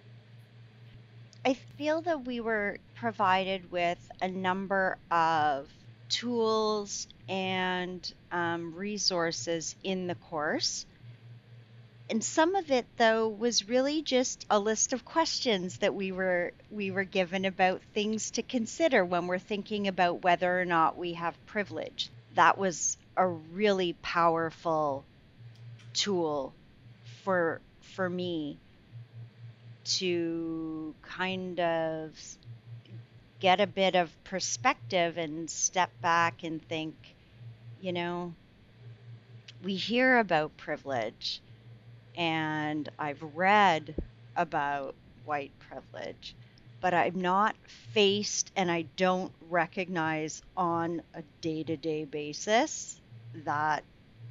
I 1.46 1.54
feel 1.54 2.02
that 2.02 2.26
we 2.26 2.42
were 2.42 2.78
provided 2.96 3.72
with 3.72 3.98
a 4.22 4.28
number 4.28 4.98
of 5.10 5.70
tools 6.10 7.08
and 7.28 8.14
um, 8.32 8.74
resources 8.76 9.76
in 9.84 10.08
the 10.08 10.16
course. 10.16 10.86
And 12.10 12.24
some 12.24 12.56
of 12.56 12.72
it 12.72 12.88
though 12.98 13.28
was 13.28 13.70
really 13.70 14.02
just 14.02 14.46
a 14.50 14.60
list 14.60 14.94
of 14.94 15.06
questions 15.06 15.78
that 15.78 15.94
we 15.94 16.12
were 16.12 16.54
we 16.72 16.90
were 16.90 17.04
given 17.04 17.46
about 17.46 17.82
things 17.94 18.32
to 18.32 18.42
consider 18.42 19.06
when 19.06 19.28
we're 19.28 19.38
thinking 19.38 19.88
about 19.88 20.24
whether 20.24 20.60
or 20.60 20.66
not 20.66 20.98
we 20.98 21.14
have 21.14 21.46
privilege. 21.46 22.10
That 22.34 22.58
was 22.58 22.98
a 23.16 23.28
really 23.28 23.94
powerful 24.02 25.06
tool 25.94 26.54
for 27.24 27.62
for 27.82 28.10
me 28.10 28.58
to 29.84 30.96
kind 31.02 31.60
of 31.60 32.12
get 33.40 33.62
a 33.62 33.68
bit 33.68 33.96
of 33.96 34.12
perspective 34.24 35.18
and 35.18 35.50
step 35.50 35.92
back 36.02 36.44
and 36.44 36.64
think, 36.68 36.96
you 37.80 37.94
know, 37.94 38.36
we 39.64 39.76
hear 39.76 40.18
about 40.20 40.58
privilege, 40.58 41.42
and 42.16 42.88
I've 43.00 43.22
read 43.36 43.96
about 44.36 44.96
white 45.26 45.52
privilege, 45.60 46.36
but 46.82 46.94
I'm 46.94 47.20
not 47.22 47.56
faced 47.94 48.52
and 48.56 48.72
I 48.72 48.84
don't 48.98 49.34
recognize 49.42 50.42
on 50.58 51.02
a 51.14 51.24
day 51.42 51.64
to 51.64 51.78
day 51.78 52.06
basis 52.06 53.02
that 53.46 53.84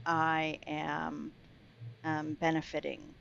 I 0.07 0.59
am 0.67 1.33
um, 2.05 2.35
benefiting 2.41 3.15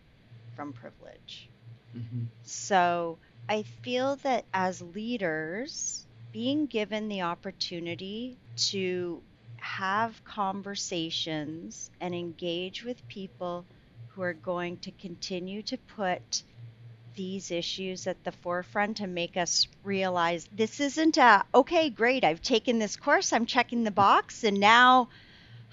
from 0.56 0.74
privilege. 0.74 1.50
Mm-hmm. 1.96 2.26
So 2.44 3.20
I 3.50 3.64
feel 3.64 4.18
that 4.18 4.46
as 4.54 4.82
leaders, 4.82 6.06
being 6.32 6.66
given 6.66 7.08
the 7.08 7.22
opportunity 7.22 8.38
to 8.58 9.22
have 9.58 10.24
conversations 10.24 11.90
and 12.00 12.14
engage 12.14 12.84
with 12.84 13.08
people 13.08 13.66
who 14.10 14.22
are 14.22 14.34
going 14.34 14.78
to 14.78 14.92
continue 14.92 15.62
to 15.64 15.78
put 15.78 16.44
these 17.16 17.50
issues 17.50 18.06
at 18.06 18.24
the 18.24 18.32
forefront 18.32 19.00
and 19.00 19.16
make 19.16 19.38
us 19.38 19.68
realize 19.84 20.48
this 20.56 20.80
isn't 20.80 21.18
a 21.18 21.44
okay 21.56 21.90
great 21.90 22.24
i've 22.24 22.44
taken 22.44 22.78
this 22.78 22.96
course 22.96 23.34
i'm 23.34 23.48
checking 23.48 23.84
the 23.84 23.90
box 23.90 24.44
and 24.44 24.60
now 24.60 25.10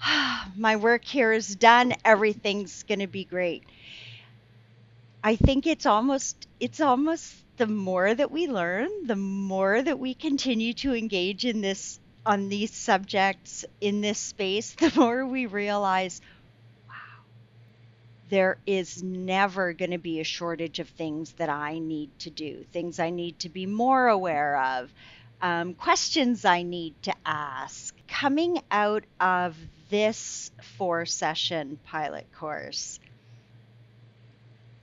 my 0.55 0.75
work 0.75 1.05
here 1.05 1.31
is 1.31 1.55
done 1.55 1.93
everything's 2.03 2.83
going 2.83 2.99
to 2.99 3.07
be 3.07 3.25
great. 3.25 3.63
I 5.23 5.35
think 5.35 5.65
it's 5.65 5.85
almost 5.85 6.47
it's 6.59 6.81
almost 6.81 7.33
the 7.57 7.67
more 7.67 8.13
that 8.13 8.31
we 8.31 8.47
learn, 8.47 8.89
the 9.05 9.15
more 9.15 9.81
that 9.81 9.99
we 9.99 10.13
continue 10.13 10.73
to 10.73 10.93
engage 10.93 11.45
in 11.45 11.61
this 11.61 11.99
on 12.25 12.49
these 12.49 12.73
subjects 12.73 13.65
in 13.79 14.01
this 14.01 14.17
space, 14.17 14.73
the 14.79 14.91
more 14.95 15.25
we 15.25 15.45
realize, 15.45 16.21
wow, 16.87 17.23
there 18.29 18.57
is 18.65 19.03
never 19.03 19.73
going 19.73 19.91
to 19.91 19.97
be 19.97 20.19
a 20.19 20.23
shortage 20.23 20.79
of 20.79 20.89
things 20.89 21.31
that 21.33 21.49
I 21.49 21.79
need 21.79 22.09
to 22.19 22.29
do, 22.29 22.65
things 22.73 22.99
I 22.99 23.11
need 23.11 23.39
to 23.39 23.49
be 23.49 23.65
more 23.67 24.07
aware 24.07 24.59
of, 24.59 24.91
um, 25.41 25.75
questions 25.75 26.45
I 26.45 26.63
need 26.63 26.95
to 27.03 27.13
ask. 27.25 27.95
Coming 28.07 28.61
out 28.71 29.03
of 29.19 29.55
this 29.89 30.51
four 30.77 31.05
session 31.05 31.77
pilot 31.85 32.25
course, 32.33 32.99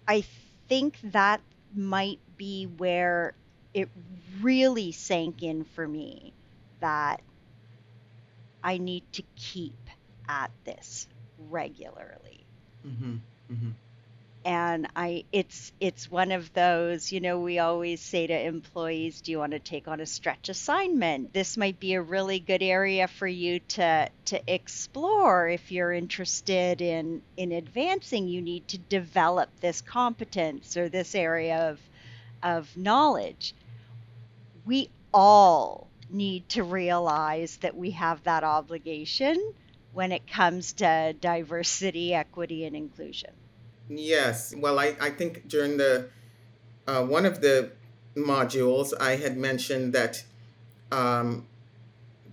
I 0.06 0.24
think 0.68 0.96
that 1.04 1.40
might 1.74 2.20
be 2.42 2.64
where 2.64 3.34
it 3.72 3.88
really 4.40 4.90
sank 4.90 5.44
in 5.44 5.62
for 5.62 5.86
me 5.86 6.32
that 6.80 7.20
I 8.64 8.78
need 8.78 9.04
to 9.12 9.22
keep 9.36 9.78
at 10.28 10.50
this 10.64 11.06
regularly. 11.48 12.44
Mm-hmm. 12.84 13.14
Mm-hmm 13.52 13.70
and 14.44 14.88
i 14.96 15.24
it's 15.32 15.72
it's 15.80 16.10
one 16.10 16.32
of 16.32 16.52
those 16.52 17.12
you 17.12 17.20
know 17.20 17.38
we 17.38 17.58
always 17.58 18.00
say 18.00 18.26
to 18.26 18.46
employees 18.46 19.20
do 19.20 19.30
you 19.30 19.38
want 19.38 19.52
to 19.52 19.58
take 19.58 19.86
on 19.86 20.00
a 20.00 20.06
stretch 20.06 20.48
assignment 20.48 21.32
this 21.32 21.56
might 21.56 21.78
be 21.78 21.94
a 21.94 22.02
really 22.02 22.40
good 22.40 22.62
area 22.62 23.06
for 23.06 23.26
you 23.26 23.60
to 23.60 24.08
to 24.24 24.52
explore 24.52 25.48
if 25.48 25.70
you're 25.70 25.92
interested 25.92 26.80
in 26.80 27.22
in 27.36 27.52
advancing 27.52 28.26
you 28.26 28.42
need 28.42 28.66
to 28.66 28.78
develop 28.78 29.48
this 29.60 29.80
competence 29.80 30.76
or 30.76 30.88
this 30.88 31.14
area 31.14 31.70
of 31.70 31.78
of 32.42 32.76
knowledge 32.76 33.54
we 34.64 34.90
all 35.12 35.90
need 36.10 36.48
to 36.48 36.62
realize 36.62 37.56
that 37.58 37.76
we 37.76 37.90
have 37.90 38.22
that 38.24 38.44
obligation 38.44 39.52
when 39.92 40.12
it 40.12 40.26
comes 40.26 40.74
to 40.74 41.14
diversity 41.20 42.14
equity 42.14 42.64
and 42.64 42.76
inclusion 42.76 43.30
Yes. 43.88 44.54
Well, 44.56 44.78
I, 44.78 44.96
I 45.00 45.10
think 45.10 45.48
during 45.48 45.76
the 45.76 46.08
uh, 46.86 47.04
one 47.04 47.26
of 47.26 47.40
the 47.40 47.72
modules, 48.16 48.92
I 48.98 49.16
had 49.16 49.36
mentioned 49.36 49.92
that 49.92 50.24
um, 50.90 51.46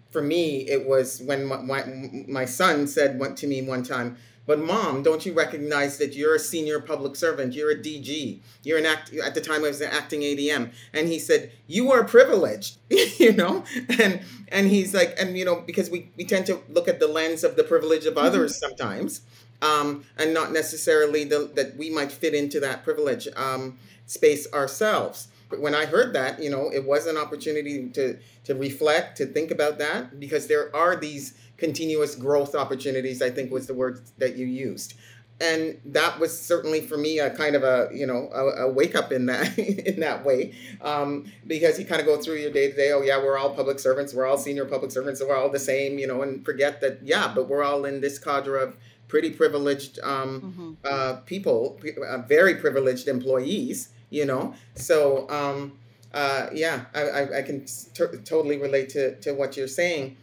for 0.09 0.21
me, 0.21 0.67
it 0.67 0.87
was 0.87 1.21
when 1.21 1.45
my, 1.45 1.57
my, 1.61 1.83
my 2.27 2.45
son 2.45 2.87
said 2.87 3.19
went 3.19 3.37
to 3.37 3.47
me 3.47 3.61
one 3.61 3.83
time, 3.83 4.17
but 4.49 4.57
mom, 4.57 5.03
don't 5.03 5.27
you 5.27 5.33
recognize 5.33 5.99
that 5.99 6.15
you're 6.15 6.33
a 6.33 6.39
senior 6.39 6.79
public 6.79 7.15
servant? 7.15 7.53
You're 7.53 7.69
a 7.69 7.75
DG. 7.75 8.39
You're 8.63 8.79
an 8.79 8.87
act. 8.87 9.13
At 9.13 9.35
the 9.35 9.41
time, 9.41 9.63
I 9.63 9.67
was 9.67 9.79
an 9.79 9.91
acting 9.91 10.21
ADM, 10.21 10.71
and 10.91 11.07
he 11.07 11.19
said 11.19 11.51
you 11.67 11.91
are 11.91 12.03
privileged, 12.03 12.77
you 12.89 13.31
know. 13.31 13.63
And 13.99 14.21
and 14.47 14.65
he's 14.65 14.95
like, 14.95 15.13
and 15.19 15.37
you 15.37 15.45
know, 15.45 15.61
because 15.61 15.91
we 15.91 16.09
we 16.17 16.25
tend 16.25 16.47
to 16.47 16.63
look 16.67 16.87
at 16.87 16.99
the 16.99 17.07
lens 17.07 17.43
of 17.43 17.57
the 17.57 17.63
privilege 17.63 18.07
of 18.07 18.17
others 18.17 18.53
mm-hmm. 18.53 18.69
sometimes, 18.69 19.21
um, 19.61 20.03
and 20.17 20.33
not 20.33 20.51
necessarily 20.51 21.25
the, 21.25 21.51
that 21.53 21.77
we 21.77 21.91
might 21.91 22.11
fit 22.11 22.33
into 22.33 22.59
that 22.59 22.83
privilege 22.83 23.27
um, 23.35 23.77
space 24.07 24.51
ourselves. 24.51 25.27
But 25.51 25.59
when 25.61 25.75
I 25.75 25.85
heard 25.85 26.13
that, 26.13 26.41
you 26.41 26.49
know, 26.49 26.71
it 26.73 26.85
was 26.85 27.05
an 27.05 27.17
opportunity 27.17 27.87
to 27.89 28.17
to 28.45 28.55
reflect, 28.55 29.15
to 29.17 29.27
think 29.27 29.51
about 29.51 29.77
that, 29.77 30.19
because 30.19 30.47
there 30.47 30.75
are 30.75 30.95
these 30.95 31.35
continuous 31.59 32.15
growth 32.15 32.55
opportunities. 32.55 33.21
I 33.21 33.29
think 33.29 33.51
was 33.51 33.67
the 33.67 33.73
word 33.73 34.01
that 34.17 34.35
you 34.35 34.45
used, 34.45 34.95
and 35.41 35.79
that 35.85 36.19
was 36.19 36.39
certainly 36.39 36.81
for 36.81 36.97
me 36.97 37.19
a 37.19 37.29
kind 37.29 37.55
of 37.55 37.63
a 37.63 37.89
you 37.93 38.07
know 38.07 38.29
a, 38.33 38.63
a 38.63 38.71
wake 38.71 38.95
up 38.95 39.11
in 39.11 39.25
that 39.27 39.57
in 39.87 39.99
that 39.99 40.25
way, 40.25 40.53
um, 40.81 41.31
because 41.47 41.79
you 41.79 41.85
kind 41.85 42.01
of 42.01 42.07
go 42.07 42.17
through 42.17 42.35
your 42.35 42.51
day 42.51 42.71
to 42.71 42.75
day. 42.75 42.91
Oh 42.91 43.01
yeah, 43.01 43.17
we're 43.17 43.37
all 43.37 43.53
public 43.53 43.79
servants. 43.79 44.13
We're 44.13 44.25
all 44.25 44.37
senior 44.37 44.65
public 44.65 44.91
servants. 44.91 45.19
So 45.19 45.27
we're 45.27 45.37
all 45.37 45.49
the 45.49 45.59
same, 45.59 45.99
you 45.99 46.07
know, 46.07 46.21
and 46.21 46.43
forget 46.45 46.81
that. 46.81 46.99
Yeah, 47.03 47.31
but 47.33 47.47
we're 47.47 47.63
all 47.63 47.85
in 47.85 48.01
this 48.01 48.17
cadre 48.17 48.61
of 48.61 48.75
pretty 49.09 49.31
privileged 49.31 49.99
um, 50.03 50.41
mm-hmm. 50.41 50.71
uh, 50.85 51.15
people, 51.25 51.77
uh, 52.07 52.19
very 52.19 52.55
privileged 52.55 53.09
employees, 53.09 53.89
you 54.09 54.23
know. 54.23 54.53
So, 54.75 55.29
um, 55.29 55.77
uh, 56.13 56.47
yeah, 56.53 56.85
I, 56.95 57.01
I, 57.01 57.37
I 57.39 57.41
can 57.41 57.65
t- 57.65 58.05
totally 58.23 58.57
relate 58.57 58.89
to, 58.89 59.15
to 59.17 59.33
what 59.33 59.57
you're 59.57 59.67
saying. 59.67 60.15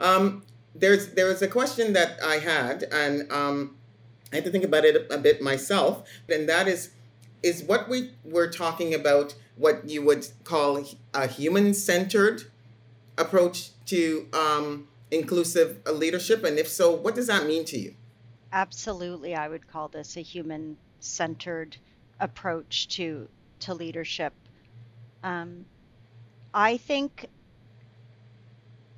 Um, 0.00 0.42
there's 0.74 1.08
there's 1.14 1.42
a 1.42 1.48
question 1.48 1.92
that 1.94 2.22
I 2.22 2.36
had, 2.36 2.84
and 2.84 3.30
um, 3.32 3.76
I 4.32 4.36
had 4.36 4.44
to 4.44 4.50
think 4.50 4.64
about 4.64 4.84
it 4.84 5.10
a, 5.10 5.18
bit 5.18 5.42
myself, 5.42 6.08
and 6.28 6.48
that 6.48 6.68
is, 6.68 6.90
is 7.42 7.62
what 7.62 7.88
we 7.88 8.12
were 8.24 8.48
talking 8.48 8.94
about 8.94 9.34
what 9.56 9.88
you 9.88 10.02
would 10.02 10.26
call 10.44 10.84
a 11.12 11.26
human-centered 11.26 12.44
approach 13.18 13.70
to 13.86 14.26
um, 14.32 14.88
inclusive 15.10 15.78
leadership, 15.92 16.44
and 16.44 16.58
if 16.58 16.68
so, 16.68 16.92
what 16.94 17.14
does 17.14 17.26
that 17.26 17.46
mean 17.46 17.64
to 17.66 17.78
you? 17.78 17.94
absolutely, 18.52 19.34
I 19.34 19.48
would 19.48 19.68
call 19.68 19.88
this 19.88 20.16
a 20.16 20.20
human 20.20 20.76
centered 21.00 21.76
approach 22.18 22.88
to, 22.88 23.28
to 23.60 23.74
leadership. 23.74 24.32
Um, 25.22 25.64
I 26.52 26.76
think 26.76 27.26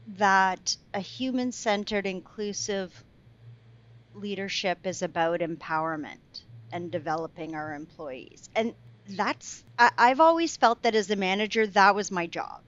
that 0.07 0.77
a 0.95 1.01
human 1.01 1.53
centered, 1.53 2.07
inclusive 2.07 3.05
leadership 4.15 4.87
is 4.87 5.03
about 5.03 5.41
empowerment 5.41 6.45
and 6.73 6.91
developing 6.91 7.55
our 7.55 7.75
employees. 7.75 8.49
And 8.55 8.75
that's, 9.09 9.65
I, 9.79 9.91
I've 9.99 10.21
always 10.21 10.57
felt 10.57 10.83
that 10.83 10.95
as 10.95 11.11
a 11.11 11.17
manager, 11.17 11.67
that 11.69 11.95
was 11.95 12.11
my 12.11 12.27
job 12.27 12.63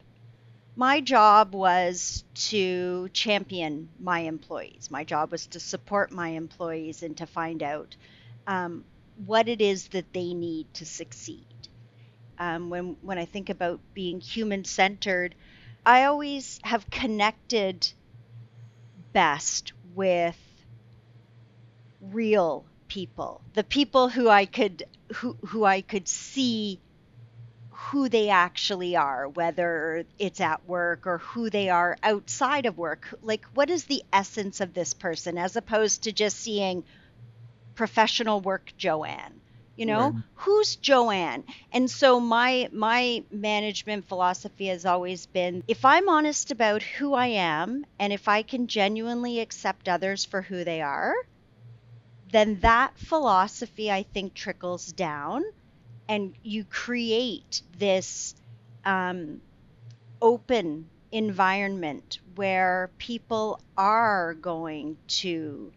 my 0.76 1.00
job 1.00 1.54
was 1.54 2.24
to 2.34 3.08
champion 3.12 3.88
my 4.00 4.20
employees. 4.20 4.90
My 4.90 5.04
job 5.04 5.32
was 5.32 5.46
to 5.48 5.60
support 5.60 6.10
my 6.10 6.30
employees 6.30 7.02
and 7.02 7.16
to 7.18 7.26
find 7.26 7.62
out 7.62 7.96
um, 8.46 8.84
what 9.26 9.48
it 9.48 9.60
is 9.60 9.88
that 9.88 10.12
they 10.12 10.34
need 10.34 10.72
to 10.74 10.86
succeed. 10.86 11.46
Um, 12.38 12.70
when 12.70 12.96
when 13.02 13.18
I 13.18 13.24
think 13.26 13.50
about 13.50 13.80
being 13.94 14.20
human 14.20 14.64
centered, 14.64 15.34
I 15.86 16.04
always 16.04 16.60
have 16.64 16.88
connected 16.90 17.92
best 19.12 19.72
with 19.94 20.38
real 22.00 22.66
people, 22.88 23.42
the 23.54 23.64
people 23.64 24.08
who 24.08 24.28
I 24.28 24.46
could 24.46 24.84
who 25.16 25.36
who 25.46 25.64
I 25.64 25.82
could 25.82 26.08
see 26.08 26.80
who 27.70 28.08
they 28.08 28.30
actually 28.30 28.96
are, 28.96 29.28
whether 29.28 30.04
it's 30.18 30.40
at 30.40 30.64
work 30.66 31.06
or 31.06 31.18
who 31.18 31.50
they 31.50 31.68
are 31.68 31.98
outside 32.02 32.66
of 32.66 32.78
work. 32.78 33.14
Like, 33.22 33.44
what 33.54 33.70
is 33.70 33.84
the 33.84 34.02
essence 34.12 34.60
of 34.60 34.74
this 34.74 34.94
person 34.94 35.38
as 35.38 35.56
opposed 35.56 36.04
to 36.04 36.12
just 36.12 36.38
seeing 36.38 36.84
professional 37.74 38.40
work 38.40 38.72
Joanne? 38.76 39.40
You 39.76 39.86
know, 39.86 40.14
right. 40.14 40.22
who's 40.34 40.76
Joanne? 40.76 41.44
And 41.72 41.90
so 41.90 42.20
my 42.20 42.68
my 42.72 43.24
management 43.30 44.06
philosophy 44.08 44.66
has 44.66 44.84
always 44.84 45.26
been 45.26 45.62
if 45.68 45.84
I'm 45.84 46.08
honest 46.08 46.50
about 46.50 46.82
who 46.82 47.14
I 47.14 47.26
am 47.28 47.84
and 47.98 48.12
if 48.12 48.28
I 48.28 48.42
can 48.42 48.66
genuinely 48.68 49.40
accept 49.40 49.88
others 49.88 50.24
for 50.24 50.42
who 50.42 50.64
they 50.64 50.80
are, 50.82 51.14
then 52.30 52.60
that 52.60 52.98
philosophy 52.98 53.90
I 53.90 54.02
think 54.02 54.34
trickles 54.34 54.86
down 54.86 55.42
and 56.08 56.34
you 56.42 56.64
create 56.64 57.62
this 57.76 58.34
um, 58.84 59.42
open 60.20 60.90
environment 61.12 62.18
where 62.34 62.92
people 62.98 63.60
are 63.76 64.34
going 64.34 64.98
to 65.08 65.72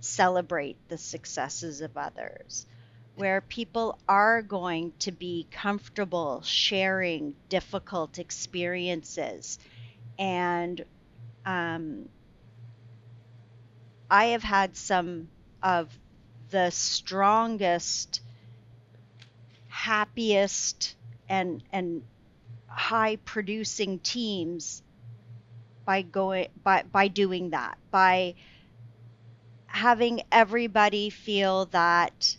celebrate 0.00 0.78
the 0.88 0.98
successes 0.98 1.80
of 1.80 1.96
others, 1.96 2.66
where 3.14 3.40
people 3.42 3.98
are 4.08 4.42
going 4.42 4.92
to 5.00 5.12
be 5.12 5.46
comfortable 5.50 6.42
sharing 6.42 7.34
difficult 7.48 8.18
experiences. 8.18 9.58
And 10.18 10.84
um, 11.46 12.08
I 14.10 14.26
have 14.26 14.42
had 14.44 14.76
some 14.76 15.28
of 15.62 15.98
the 16.50 16.70
strongest 16.70 18.20
happiest 19.68 20.94
and 21.28 21.62
and 21.72 22.02
high 22.68 23.16
producing 23.16 23.98
teams 24.00 24.82
by 25.84 26.02
going 26.02 26.48
by 26.62 26.82
by 26.84 27.08
doing 27.08 27.50
that 27.50 27.78
by 27.90 28.34
having 29.66 30.22
everybody 30.30 31.10
feel 31.10 31.66
that 31.66 32.36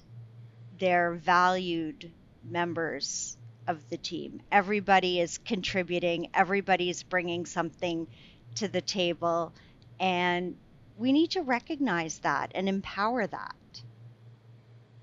they're 0.80 1.14
valued 1.14 2.12
members 2.44 3.38
of 3.68 3.90
the 3.90 3.98
team. 3.98 4.42
Everybody 4.52 5.20
is 5.20 5.38
contributing. 5.38 6.30
Everybody's 6.34 7.04
bringing 7.04 7.46
something 7.46 8.08
to 8.56 8.68
the 8.68 8.82
table. 8.82 9.54
And 10.00 10.58
we 10.98 11.12
need 11.12 11.32
to 11.32 11.42
recognize 11.42 12.20
that 12.20 12.52
and 12.56 12.68
empower 12.68 13.26
that. 13.28 13.84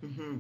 Mm-hmm. 0.04 0.38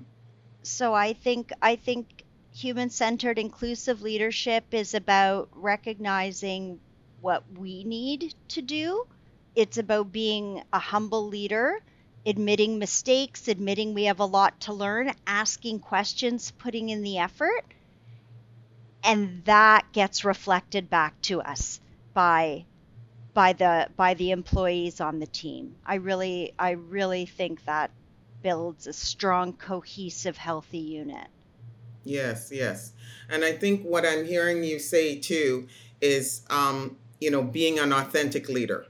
So 0.62 0.94
I 0.94 1.14
think 1.14 1.52
I 1.62 1.76
think 1.76 2.24
human-centered 2.54 3.38
inclusive 3.38 4.02
leadership 4.02 4.64
is 4.72 4.94
about 4.94 5.48
recognizing 5.52 6.80
what 7.20 7.44
we 7.56 7.84
need 7.84 8.34
to 8.48 8.62
do. 8.62 9.06
It's 9.54 9.78
about 9.78 10.12
being 10.12 10.62
a 10.72 10.78
humble 10.78 11.26
leader, 11.28 11.80
admitting 12.26 12.78
mistakes, 12.78 13.48
admitting 13.48 13.94
we 13.94 14.04
have 14.04 14.20
a 14.20 14.24
lot 14.24 14.60
to 14.60 14.72
learn, 14.72 15.12
asking 15.26 15.80
questions, 15.80 16.50
putting 16.50 16.88
in 16.90 17.02
the 17.02 17.18
effort. 17.18 17.64
And 19.02 19.44
that 19.44 19.92
gets 19.92 20.24
reflected 20.24 20.90
back 20.90 21.20
to 21.22 21.40
us 21.40 21.80
by 22.12 22.66
by 23.32 23.52
the 23.52 23.88
by 23.96 24.14
the 24.14 24.32
employees 24.32 25.00
on 25.00 25.20
the 25.20 25.26
team. 25.26 25.76
I 25.86 25.94
really 25.96 26.52
I 26.58 26.72
really 26.72 27.26
think 27.26 27.64
that 27.64 27.90
builds 28.42 28.86
a 28.86 28.92
strong, 28.92 29.54
cohesive, 29.54 30.36
healthy 30.36 30.78
unit. 30.78 31.28
Yes, 32.04 32.50
yes. 32.52 32.92
And 33.28 33.44
I 33.44 33.52
think 33.52 33.82
what 33.82 34.04
I'm 34.04 34.26
hearing 34.26 34.64
you 34.64 34.78
say 34.78 35.18
too 35.18 35.68
is 36.00 36.42
um, 36.50 36.96
you 37.20 37.30
know, 37.30 37.42
being 37.42 37.78
an 37.78 37.92
authentic 37.92 38.48
leader. 38.48 38.86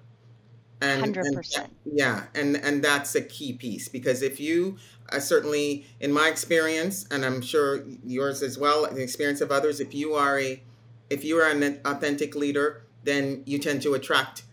And, 0.82 1.14
100%. 1.14 1.58
And, 1.58 1.68
yeah, 1.84 2.24
and 2.34 2.56
and 2.56 2.82
that's 2.82 3.14
a 3.14 3.20
key 3.20 3.52
piece 3.52 3.88
because 3.88 4.22
if 4.22 4.40
you 4.40 4.78
uh, 5.10 5.20
certainly 5.20 5.86
in 6.00 6.10
my 6.10 6.28
experience 6.28 7.06
and 7.10 7.24
I'm 7.24 7.42
sure 7.42 7.84
yours 8.02 8.42
as 8.42 8.56
well, 8.56 8.90
the 8.90 9.02
experience 9.02 9.42
of 9.42 9.50
others, 9.50 9.80
if 9.80 9.94
you 9.94 10.14
are 10.14 10.38
a 10.38 10.62
if 11.10 11.24
you 11.24 11.36
are 11.38 11.50
an 11.50 11.80
authentic 11.84 12.34
leader, 12.34 12.82
then 13.04 13.42
you 13.44 13.58
tend 13.58 13.82
to 13.82 13.94
attract 13.94 14.44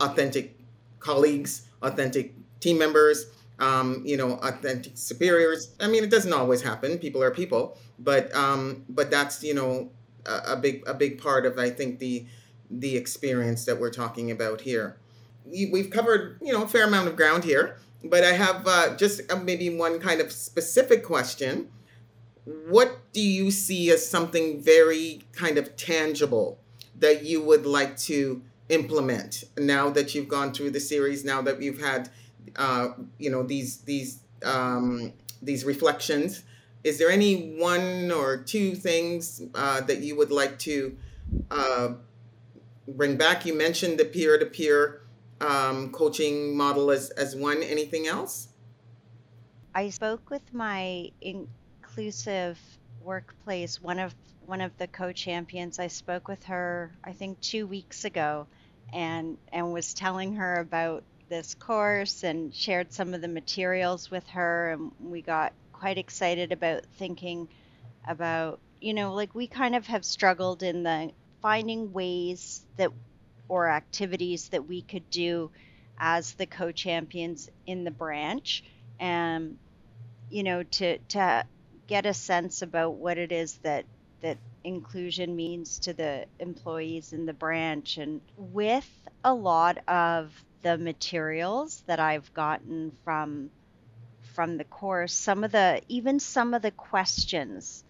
authentic 0.00 0.58
colleagues, 0.98 1.68
authentic 1.82 2.34
team 2.60 2.78
members, 2.78 3.26
um, 3.58 4.02
you 4.04 4.16
know, 4.16 4.32
authentic 4.42 4.92
superiors. 4.96 5.74
I 5.80 5.88
mean, 5.88 6.02
it 6.04 6.10
doesn't 6.10 6.32
always 6.32 6.62
happen. 6.62 6.98
People 6.98 7.22
are 7.22 7.30
people, 7.30 7.78
but 7.98 8.34
um, 8.34 8.84
but 8.88 9.10
that's 9.10 9.42
you 9.42 9.54
know 9.54 9.90
a, 10.26 10.52
a 10.52 10.56
big 10.56 10.82
a 10.86 10.94
big 10.94 11.20
part 11.20 11.46
of 11.46 11.58
I 11.58 11.70
think 11.70 11.98
the 11.98 12.26
the 12.70 12.96
experience 12.96 13.64
that 13.66 13.78
we're 13.78 13.92
talking 13.92 14.30
about 14.30 14.62
here. 14.62 14.96
We've 15.46 15.90
covered 15.90 16.38
you 16.42 16.52
know 16.52 16.64
a 16.64 16.68
fair 16.68 16.86
amount 16.86 17.08
of 17.08 17.16
ground 17.16 17.44
here, 17.44 17.76
but 18.04 18.24
I 18.24 18.32
have 18.32 18.66
uh, 18.66 18.96
just 18.96 19.30
uh, 19.30 19.36
maybe 19.36 19.70
one 19.70 20.00
kind 20.00 20.20
of 20.20 20.32
specific 20.32 21.04
question. 21.04 21.68
What 22.44 22.98
do 23.12 23.20
you 23.20 23.50
see 23.50 23.90
as 23.90 24.08
something 24.08 24.60
very 24.60 25.22
kind 25.32 25.58
of 25.58 25.76
tangible 25.76 26.58
that 26.98 27.24
you 27.24 27.42
would 27.42 27.66
like 27.66 27.96
to 27.98 28.42
implement 28.68 29.44
now 29.58 29.90
that 29.90 30.14
you've 30.14 30.28
gone 30.28 30.52
through 30.52 30.70
the 30.70 30.80
series? 30.80 31.24
Now 31.24 31.42
that 31.42 31.60
you've 31.60 31.80
had 31.80 32.10
uh, 32.56 32.90
you 33.18 33.30
know 33.30 33.42
these 33.42 33.78
these 33.78 34.20
um, 34.44 35.12
these 35.42 35.64
reflections. 35.64 36.42
Is 36.84 36.98
there 36.98 37.10
any 37.10 37.56
one 37.58 38.12
or 38.12 38.36
two 38.36 38.76
things 38.76 39.42
uh, 39.54 39.80
that 39.82 39.98
you 39.98 40.16
would 40.16 40.30
like 40.30 40.58
to 40.60 40.96
uh, 41.50 41.94
bring 42.86 43.16
back? 43.16 43.44
You 43.44 43.54
mentioned 43.54 43.98
the 43.98 44.04
peer 44.04 44.38
to 44.38 44.46
peer 44.46 45.02
Um, 45.40 45.90
coaching 45.90 46.56
model 46.56 46.90
as 46.90 47.10
as 47.10 47.36
one. 47.36 47.62
Anything 47.62 48.06
else? 48.06 48.48
I 49.74 49.90
spoke 49.90 50.30
with 50.30 50.54
my 50.54 51.10
inclusive 51.20 52.58
workplace 53.02 53.80
one 53.80 53.98
of 53.98 54.14
one 54.46 54.60
of 54.60 54.76
the 54.78 54.86
co-champions. 54.86 55.78
I 55.78 55.88
spoke 55.88 56.28
with 56.28 56.42
her 56.44 56.92
I 57.04 57.12
think 57.12 57.40
2 57.40 57.66
weeks 57.66 58.04
ago 58.04 58.46
and 58.92 59.36
and 59.52 59.72
was 59.72 59.94
telling 59.94 60.36
her 60.36 60.54
about 60.54 61.04
this 61.28 61.54
course 61.54 62.22
and 62.22 62.54
shared 62.54 62.92
some 62.92 63.12
of 63.12 63.20
the 63.20 63.28
materials 63.28 64.10
with 64.10 64.26
her 64.28 64.70
and 64.72 64.92
we 65.00 65.22
got 65.22 65.52
quite 65.72 65.98
excited 65.98 66.52
about 66.52 66.84
thinking 66.98 67.48
about 68.06 68.60
you 68.80 68.94
know 68.94 69.12
like 69.14 69.34
we 69.34 69.46
kind 69.46 69.74
of 69.74 69.86
have 69.86 70.04
struggled 70.04 70.62
in 70.62 70.82
the 70.84 71.10
finding 71.42 71.92
ways 71.92 72.64
that 72.76 72.90
or 73.48 73.68
activities 73.68 74.48
that 74.48 74.68
we 74.68 74.82
could 74.82 75.08
do 75.10 75.50
as 75.98 76.34
the 76.34 76.46
co-champions 76.46 77.50
in 77.66 77.84
the 77.84 77.90
branch. 77.90 78.64
And 78.98 79.58
you 80.30 80.42
know 80.42 80.62
to 80.62 80.98
to 80.98 81.44
get 81.86 82.06
a 82.06 82.14
sense 82.14 82.62
about 82.62 82.94
what 82.94 83.18
it 83.18 83.30
is 83.30 83.58
that 83.58 83.84
that 84.22 84.38
inclusion 84.64 85.36
means 85.36 85.78
to 85.80 85.92
the 85.92 86.26
employees 86.40 87.12
in 87.12 87.26
the 87.26 87.32
branch. 87.32 87.98
And 87.98 88.20
with 88.36 88.88
a 89.22 89.32
lot 89.32 89.78
of 89.88 90.32
the 90.62 90.78
materials 90.78 91.82
that 91.86 92.00
I've 92.00 92.32
gotten 92.34 92.92
from 93.04 93.50
from 94.34 94.58
the 94.58 94.64
course, 94.64 95.12
some 95.12 95.44
of 95.44 95.52
the 95.52 95.80
even 95.88 96.18
some 96.18 96.54
of 96.54 96.62
the 96.62 96.70
questions 96.70 97.84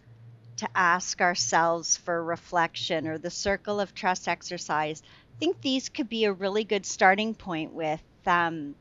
to 0.56 0.68
ask 0.74 1.20
ourselves 1.20 1.96
for 1.96 2.22
reflection 2.22 3.06
or 3.06 3.18
the 3.18 3.30
circle 3.30 3.80
of 3.80 3.94
trust 3.94 4.28
exercise. 4.28 5.02
I 5.04 5.38
think 5.38 5.60
these 5.60 5.88
could 5.88 6.08
be 6.08 6.24
a 6.24 6.32
really 6.32 6.64
good 6.64 6.86
starting 6.86 7.34
point 7.34 7.72
with 7.72 8.02
um, 8.26 8.74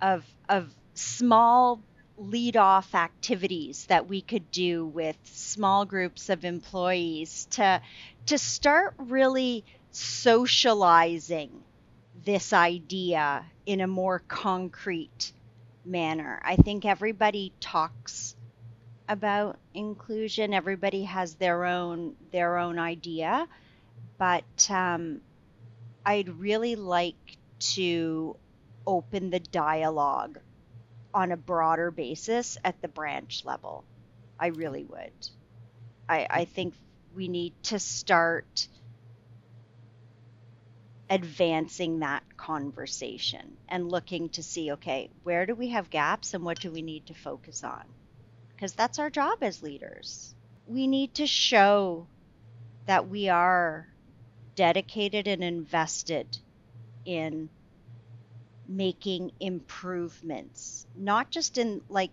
of 0.00 0.24
of 0.48 0.72
small 0.94 1.80
lead 2.18 2.56
off 2.56 2.94
activities 2.94 3.86
that 3.86 4.08
we 4.08 4.20
could 4.20 4.50
do 4.50 4.86
with 4.86 5.16
small 5.24 5.84
groups 5.84 6.28
of 6.28 6.44
employees 6.44 7.46
to 7.50 7.80
to 8.26 8.38
start 8.38 8.94
really 8.98 9.64
socializing 9.90 11.50
this 12.24 12.52
idea 12.52 13.44
in 13.66 13.80
a 13.80 13.86
more 13.86 14.20
concrete 14.28 15.32
manner. 15.84 16.40
I 16.44 16.56
think 16.56 16.84
everybody 16.84 17.52
talks 17.60 18.36
about 19.12 19.58
inclusion. 19.74 20.54
Everybody 20.54 21.04
has 21.04 21.34
their 21.34 21.64
own 21.66 22.16
their 22.32 22.58
own 22.58 22.78
idea, 22.78 23.46
but 24.18 24.70
um, 24.70 25.20
I'd 26.04 26.28
really 26.28 26.76
like 26.76 27.36
to 27.74 28.36
open 28.86 29.30
the 29.30 29.38
dialogue 29.38 30.38
on 31.14 31.30
a 31.30 31.36
broader 31.36 31.90
basis 31.90 32.56
at 32.64 32.80
the 32.80 32.88
branch 32.88 33.44
level. 33.44 33.84
I 34.40 34.48
really 34.48 34.84
would. 34.84 35.12
I, 36.08 36.26
I 36.28 36.44
think 36.46 36.74
we 37.14 37.28
need 37.28 37.52
to 37.64 37.78
start 37.78 38.66
advancing 41.10 41.98
that 41.98 42.24
conversation 42.38 43.58
and 43.68 43.92
looking 43.92 44.30
to 44.30 44.42
see 44.42 44.72
okay, 44.72 45.10
where 45.22 45.44
do 45.44 45.54
we 45.54 45.68
have 45.68 45.90
gaps 45.90 46.32
and 46.32 46.42
what 46.42 46.58
do 46.58 46.70
we 46.72 46.80
need 46.80 47.06
to 47.06 47.14
focus 47.14 47.62
on? 47.62 47.84
Because 48.62 48.74
that's 48.74 49.00
our 49.00 49.10
job 49.10 49.38
as 49.42 49.60
leaders. 49.60 50.36
We 50.68 50.86
need 50.86 51.14
to 51.14 51.26
show 51.26 52.06
that 52.86 53.08
we 53.08 53.28
are 53.28 53.88
dedicated 54.54 55.26
and 55.26 55.42
invested 55.42 56.38
in 57.04 57.48
making 58.68 59.32
improvements, 59.40 60.86
not 60.94 61.28
just 61.32 61.58
in 61.58 61.80
like 61.88 62.12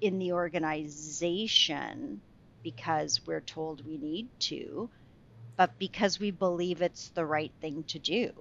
in 0.00 0.18
the 0.18 0.32
organization 0.32 2.22
because 2.62 3.20
we're 3.26 3.42
told 3.42 3.86
we 3.86 3.98
need 3.98 4.28
to, 4.38 4.88
but 5.58 5.78
because 5.78 6.18
we 6.18 6.30
believe 6.30 6.80
it's 6.80 7.10
the 7.10 7.26
right 7.26 7.52
thing 7.60 7.84
to 7.88 7.98
do. 7.98 8.32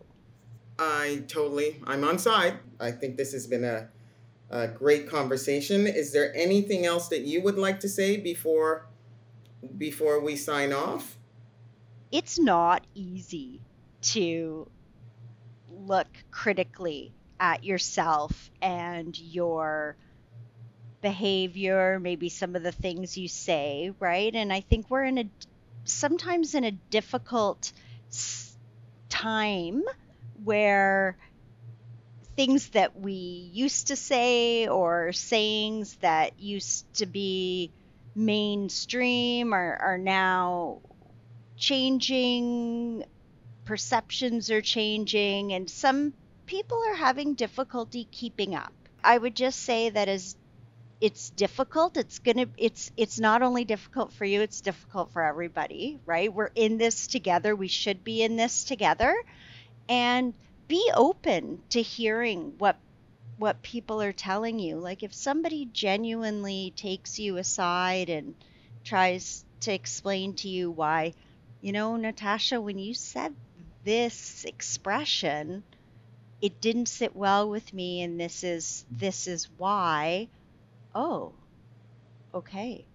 I 0.80 1.26
totally, 1.28 1.82
I'm 1.86 2.06
on 2.06 2.18
side. 2.18 2.60
I 2.80 2.92
think 2.92 3.18
this 3.18 3.34
has 3.34 3.48
been 3.48 3.66
a, 3.66 3.90
a 4.50 4.68
great 4.68 5.10
conversation. 5.10 5.88
Is 5.88 6.14
there 6.14 6.36
anything 6.36 6.86
else 6.86 7.10
that 7.10 7.22
you 7.22 7.42
would 7.42 7.58
like 7.58 7.80
to 7.82 7.90
say 7.90 8.18
before 8.18 8.88
before 9.78 10.20
we 10.20 10.36
sign 10.36 10.72
off? 10.72 11.18
It's 12.12 12.40
not 12.40 12.86
easy 12.94 13.62
to 14.02 14.70
look 15.70 16.08
critically 16.32 17.14
at 17.40 17.64
yourself 17.64 18.50
and 18.62 19.18
your 19.20 19.98
behavior, 21.02 22.00
maybe 22.00 22.30
some 22.30 22.56
of 22.56 22.64
the 22.64 22.72
things 22.72 23.18
you 23.18 23.28
say, 23.28 23.94
right? 24.00 24.34
And 24.34 24.52
I 24.52 24.62
think 24.62 24.90
we're 24.90 25.06
in 25.06 25.18
a 25.18 25.30
sometimes 25.84 26.56
in 26.56 26.64
a 26.64 26.72
difficult 26.72 27.72
time 29.10 29.84
where 30.44 31.18
things 32.38 32.70
that 32.70 32.98
we 32.98 33.14
used 33.52 33.88
to 33.88 33.96
say 33.96 34.68
or 34.68 35.12
sayings 35.12 35.96
that 35.98 36.40
used 36.40 36.86
to 36.94 37.08
be 37.08 37.72
mainstream 38.16 39.54
are, 39.54 39.76
are 39.78 39.98
now 39.98 40.80
changing 41.58 43.04
perceptions 43.66 44.52
are 44.52 44.62
changing 44.62 45.52
and 45.52 45.70
some 45.70 46.14
people 46.46 46.82
are 46.88 46.96
having 46.96 47.34
difficulty 47.34 48.08
keeping 48.12 48.56
up. 48.56 48.72
I 49.04 49.18
would 49.18 49.36
just 49.36 49.60
say 49.64 49.90
that 49.90 50.08
as 50.08 50.38
it's 51.02 51.32
difficult 51.32 51.98
it's 51.98 52.20
going 52.20 52.38
to 52.38 52.48
it's 52.58 52.92
it's 52.98 53.20
not 53.20 53.42
only 53.44 53.66
difficult 53.66 54.14
for 54.14 54.26
you 54.26 54.42
it's 54.42 54.62
difficult 54.62 55.12
for 55.12 55.24
everybody 55.24 56.00
right? 56.06 56.32
We're 56.32 56.52
in 56.56 56.78
this 56.78 57.08
together 57.08 57.56
we 57.56 57.68
should 57.68 58.04
be 58.04 58.22
in 58.22 58.36
this 58.36 58.64
together. 58.64 59.16
And 59.90 60.34
be 60.68 60.92
open 60.96 61.62
to 61.70 61.82
hearing 61.82 62.54
what 62.58 62.78
what 63.38 63.62
people 63.62 64.02
are 64.02 64.14
telling 64.14 64.60
you 64.60 64.78
like 64.78 65.04
if 65.04 65.14
somebody 65.14 65.66
genuinely 65.66 66.74
takes 66.76 67.20
you 67.20 67.38
aside 67.38 68.10
and 68.10 68.34
tries 68.84 69.46
to 69.60 69.74
explain 69.74 70.34
to 70.34 70.48
you 70.48 70.72
why 70.72 71.14
you 71.62 71.72
know 71.72 71.96
Natasha 71.96 72.60
when 72.60 72.80
you 72.80 72.94
said 72.94 73.36
this 73.84 74.46
expression 74.46 75.64
it 76.42 76.62
didn't 76.62 76.88
sit 76.88 77.16
well 77.16 77.50
with 77.50 77.74
me 77.74 78.02
and 78.02 78.20
this 78.20 78.44
is 78.44 78.86
this 78.92 79.28
is 79.28 79.48
why 79.58 80.28
oh, 80.98 81.32
okay. 82.34 82.86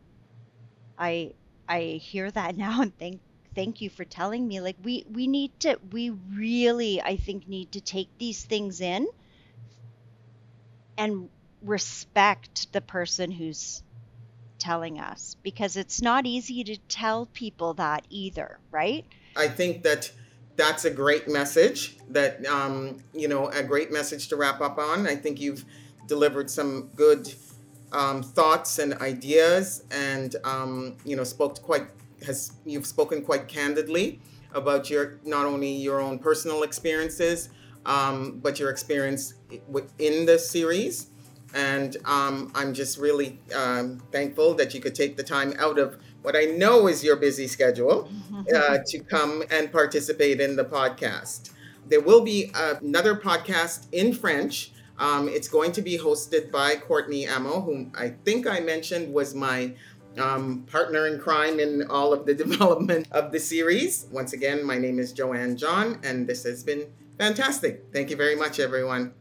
I 0.98 1.32
I 1.68 1.80
hear 2.02 2.30
that 2.30 2.56
now 2.64 2.82
and 2.82 2.96
thank 2.98 3.20
thank 3.54 3.80
you 3.80 3.90
for 3.90 4.04
telling 4.04 4.46
me. 4.46 4.60
Like 4.60 4.76
we 4.82 5.04
we 5.10 5.26
need 5.26 5.58
to 5.60 5.78
we 5.90 6.10
really 6.10 7.00
I 7.00 7.16
think 7.16 7.48
need 7.48 7.72
to 7.72 7.80
take 7.80 8.08
these 8.18 8.44
things 8.44 8.80
in 8.80 9.08
and 10.98 11.28
respect 11.62 12.72
the 12.72 12.80
person 12.80 13.30
who's 13.30 13.82
telling 14.58 15.00
us 15.00 15.36
because 15.42 15.76
it's 15.76 16.00
not 16.00 16.26
easy 16.26 16.62
to 16.64 16.76
tell 16.88 17.26
people 17.26 17.74
that 17.74 18.06
either, 18.10 18.58
right? 18.70 19.04
I 19.36 19.48
think 19.48 19.82
that 19.82 20.10
that's 20.56 20.84
a 20.84 20.90
great 20.90 21.28
message. 21.28 21.96
That 22.10 22.44
um, 22.46 23.02
you 23.12 23.28
know, 23.28 23.48
a 23.48 23.62
great 23.62 23.92
message 23.92 24.28
to 24.28 24.36
wrap 24.36 24.60
up 24.60 24.78
on. 24.78 25.06
I 25.06 25.16
think 25.16 25.40
you've 25.40 25.64
delivered 26.06 26.50
some 26.50 26.90
good 26.94 27.32
um, 27.92 28.22
thoughts 28.22 28.78
and 28.78 28.94
ideas, 28.94 29.84
and 29.90 30.36
um, 30.44 30.96
you 31.04 31.16
know, 31.16 31.24
spoke 31.24 31.60
quite 31.62 31.86
has 32.24 32.52
you've 32.64 32.86
spoken 32.86 33.22
quite 33.22 33.48
candidly 33.48 34.20
about 34.54 34.90
your 34.90 35.18
not 35.24 35.46
only 35.46 35.72
your 35.72 36.00
own 36.00 36.18
personal 36.18 36.62
experiences, 36.62 37.48
um, 37.86 38.40
but 38.42 38.58
your 38.58 38.70
experience 38.70 39.34
within 39.68 40.26
the 40.26 40.38
series. 40.38 41.08
And 41.54 41.96
um, 42.06 42.50
I'm 42.54 42.72
just 42.72 42.98
really 42.98 43.38
um, 43.54 44.02
thankful 44.10 44.54
that 44.54 44.72
you 44.72 44.80
could 44.80 44.94
take 44.94 45.16
the 45.16 45.22
time 45.22 45.52
out 45.58 45.78
of 45.78 45.98
what 46.22 46.34
I 46.36 46.44
know 46.44 46.86
is 46.86 47.04
your 47.04 47.16
busy 47.16 47.46
schedule 47.46 48.08
uh, 48.54 48.78
to 48.86 48.98
come 49.00 49.42
and 49.50 49.70
participate 49.70 50.40
in 50.40 50.56
the 50.56 50.64
podcast. 50.64 51.50
There 51.88 52.00
will 52.00 52.22
be 52.22 52.50
another 52.54 53.16
podcast 53.16 53.86
in 53.92 54.14
French. 54.14 54.72
Um, 54.98 55.28
it's 55.28 55.48
going 55.48 55.72
to 55.72 55.82
be 55.82 55.98
hosted 55.98 56.52
by 56.52 56.76
Courtney 56.76 57.26
Amo, 57.26 57.60
whom 57.60 57.92
I 57.98 58.10
think 58.24 58.46
I 58.46 58.60
mentioned 58.60 59.12
was 59.12 59.34
my 59.34 59.74
um, 60.18 60.66
partner 60.70 61.06
in 61.06 61.18
crime 61.18 61.60
in 61.60 61.86
all 61.88 62.12
of 62.12 62.26
the 62.26 62.34
development 62.44 63.08
of 63.12 63.32
the 63.32 63.40
series. 63.40 64.06
Once 64.10 64.32
again, 64.32 64.64
my 64.64 64.78
name 64.78 64.98
is 64.98 65.12
Joanne 65.12 65.56
John, 65.56 65.98
and 66.02 66.26
this 66.26 66.44
has 66.44 66.62
been 66.62 66.86
fantastic. 67.18 67.84
Thank 67.92 68.10
you 68.10 68.16
very 68.16 68.36
much, 68.36 68.60
everyone. 68.60 69.14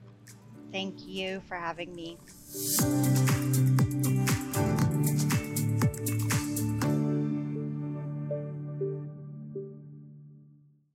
Thank 0.72 1.06
you 1.06 1.42
for 1.48 1.56
having 1.56 1.94
me. 1.94 2.18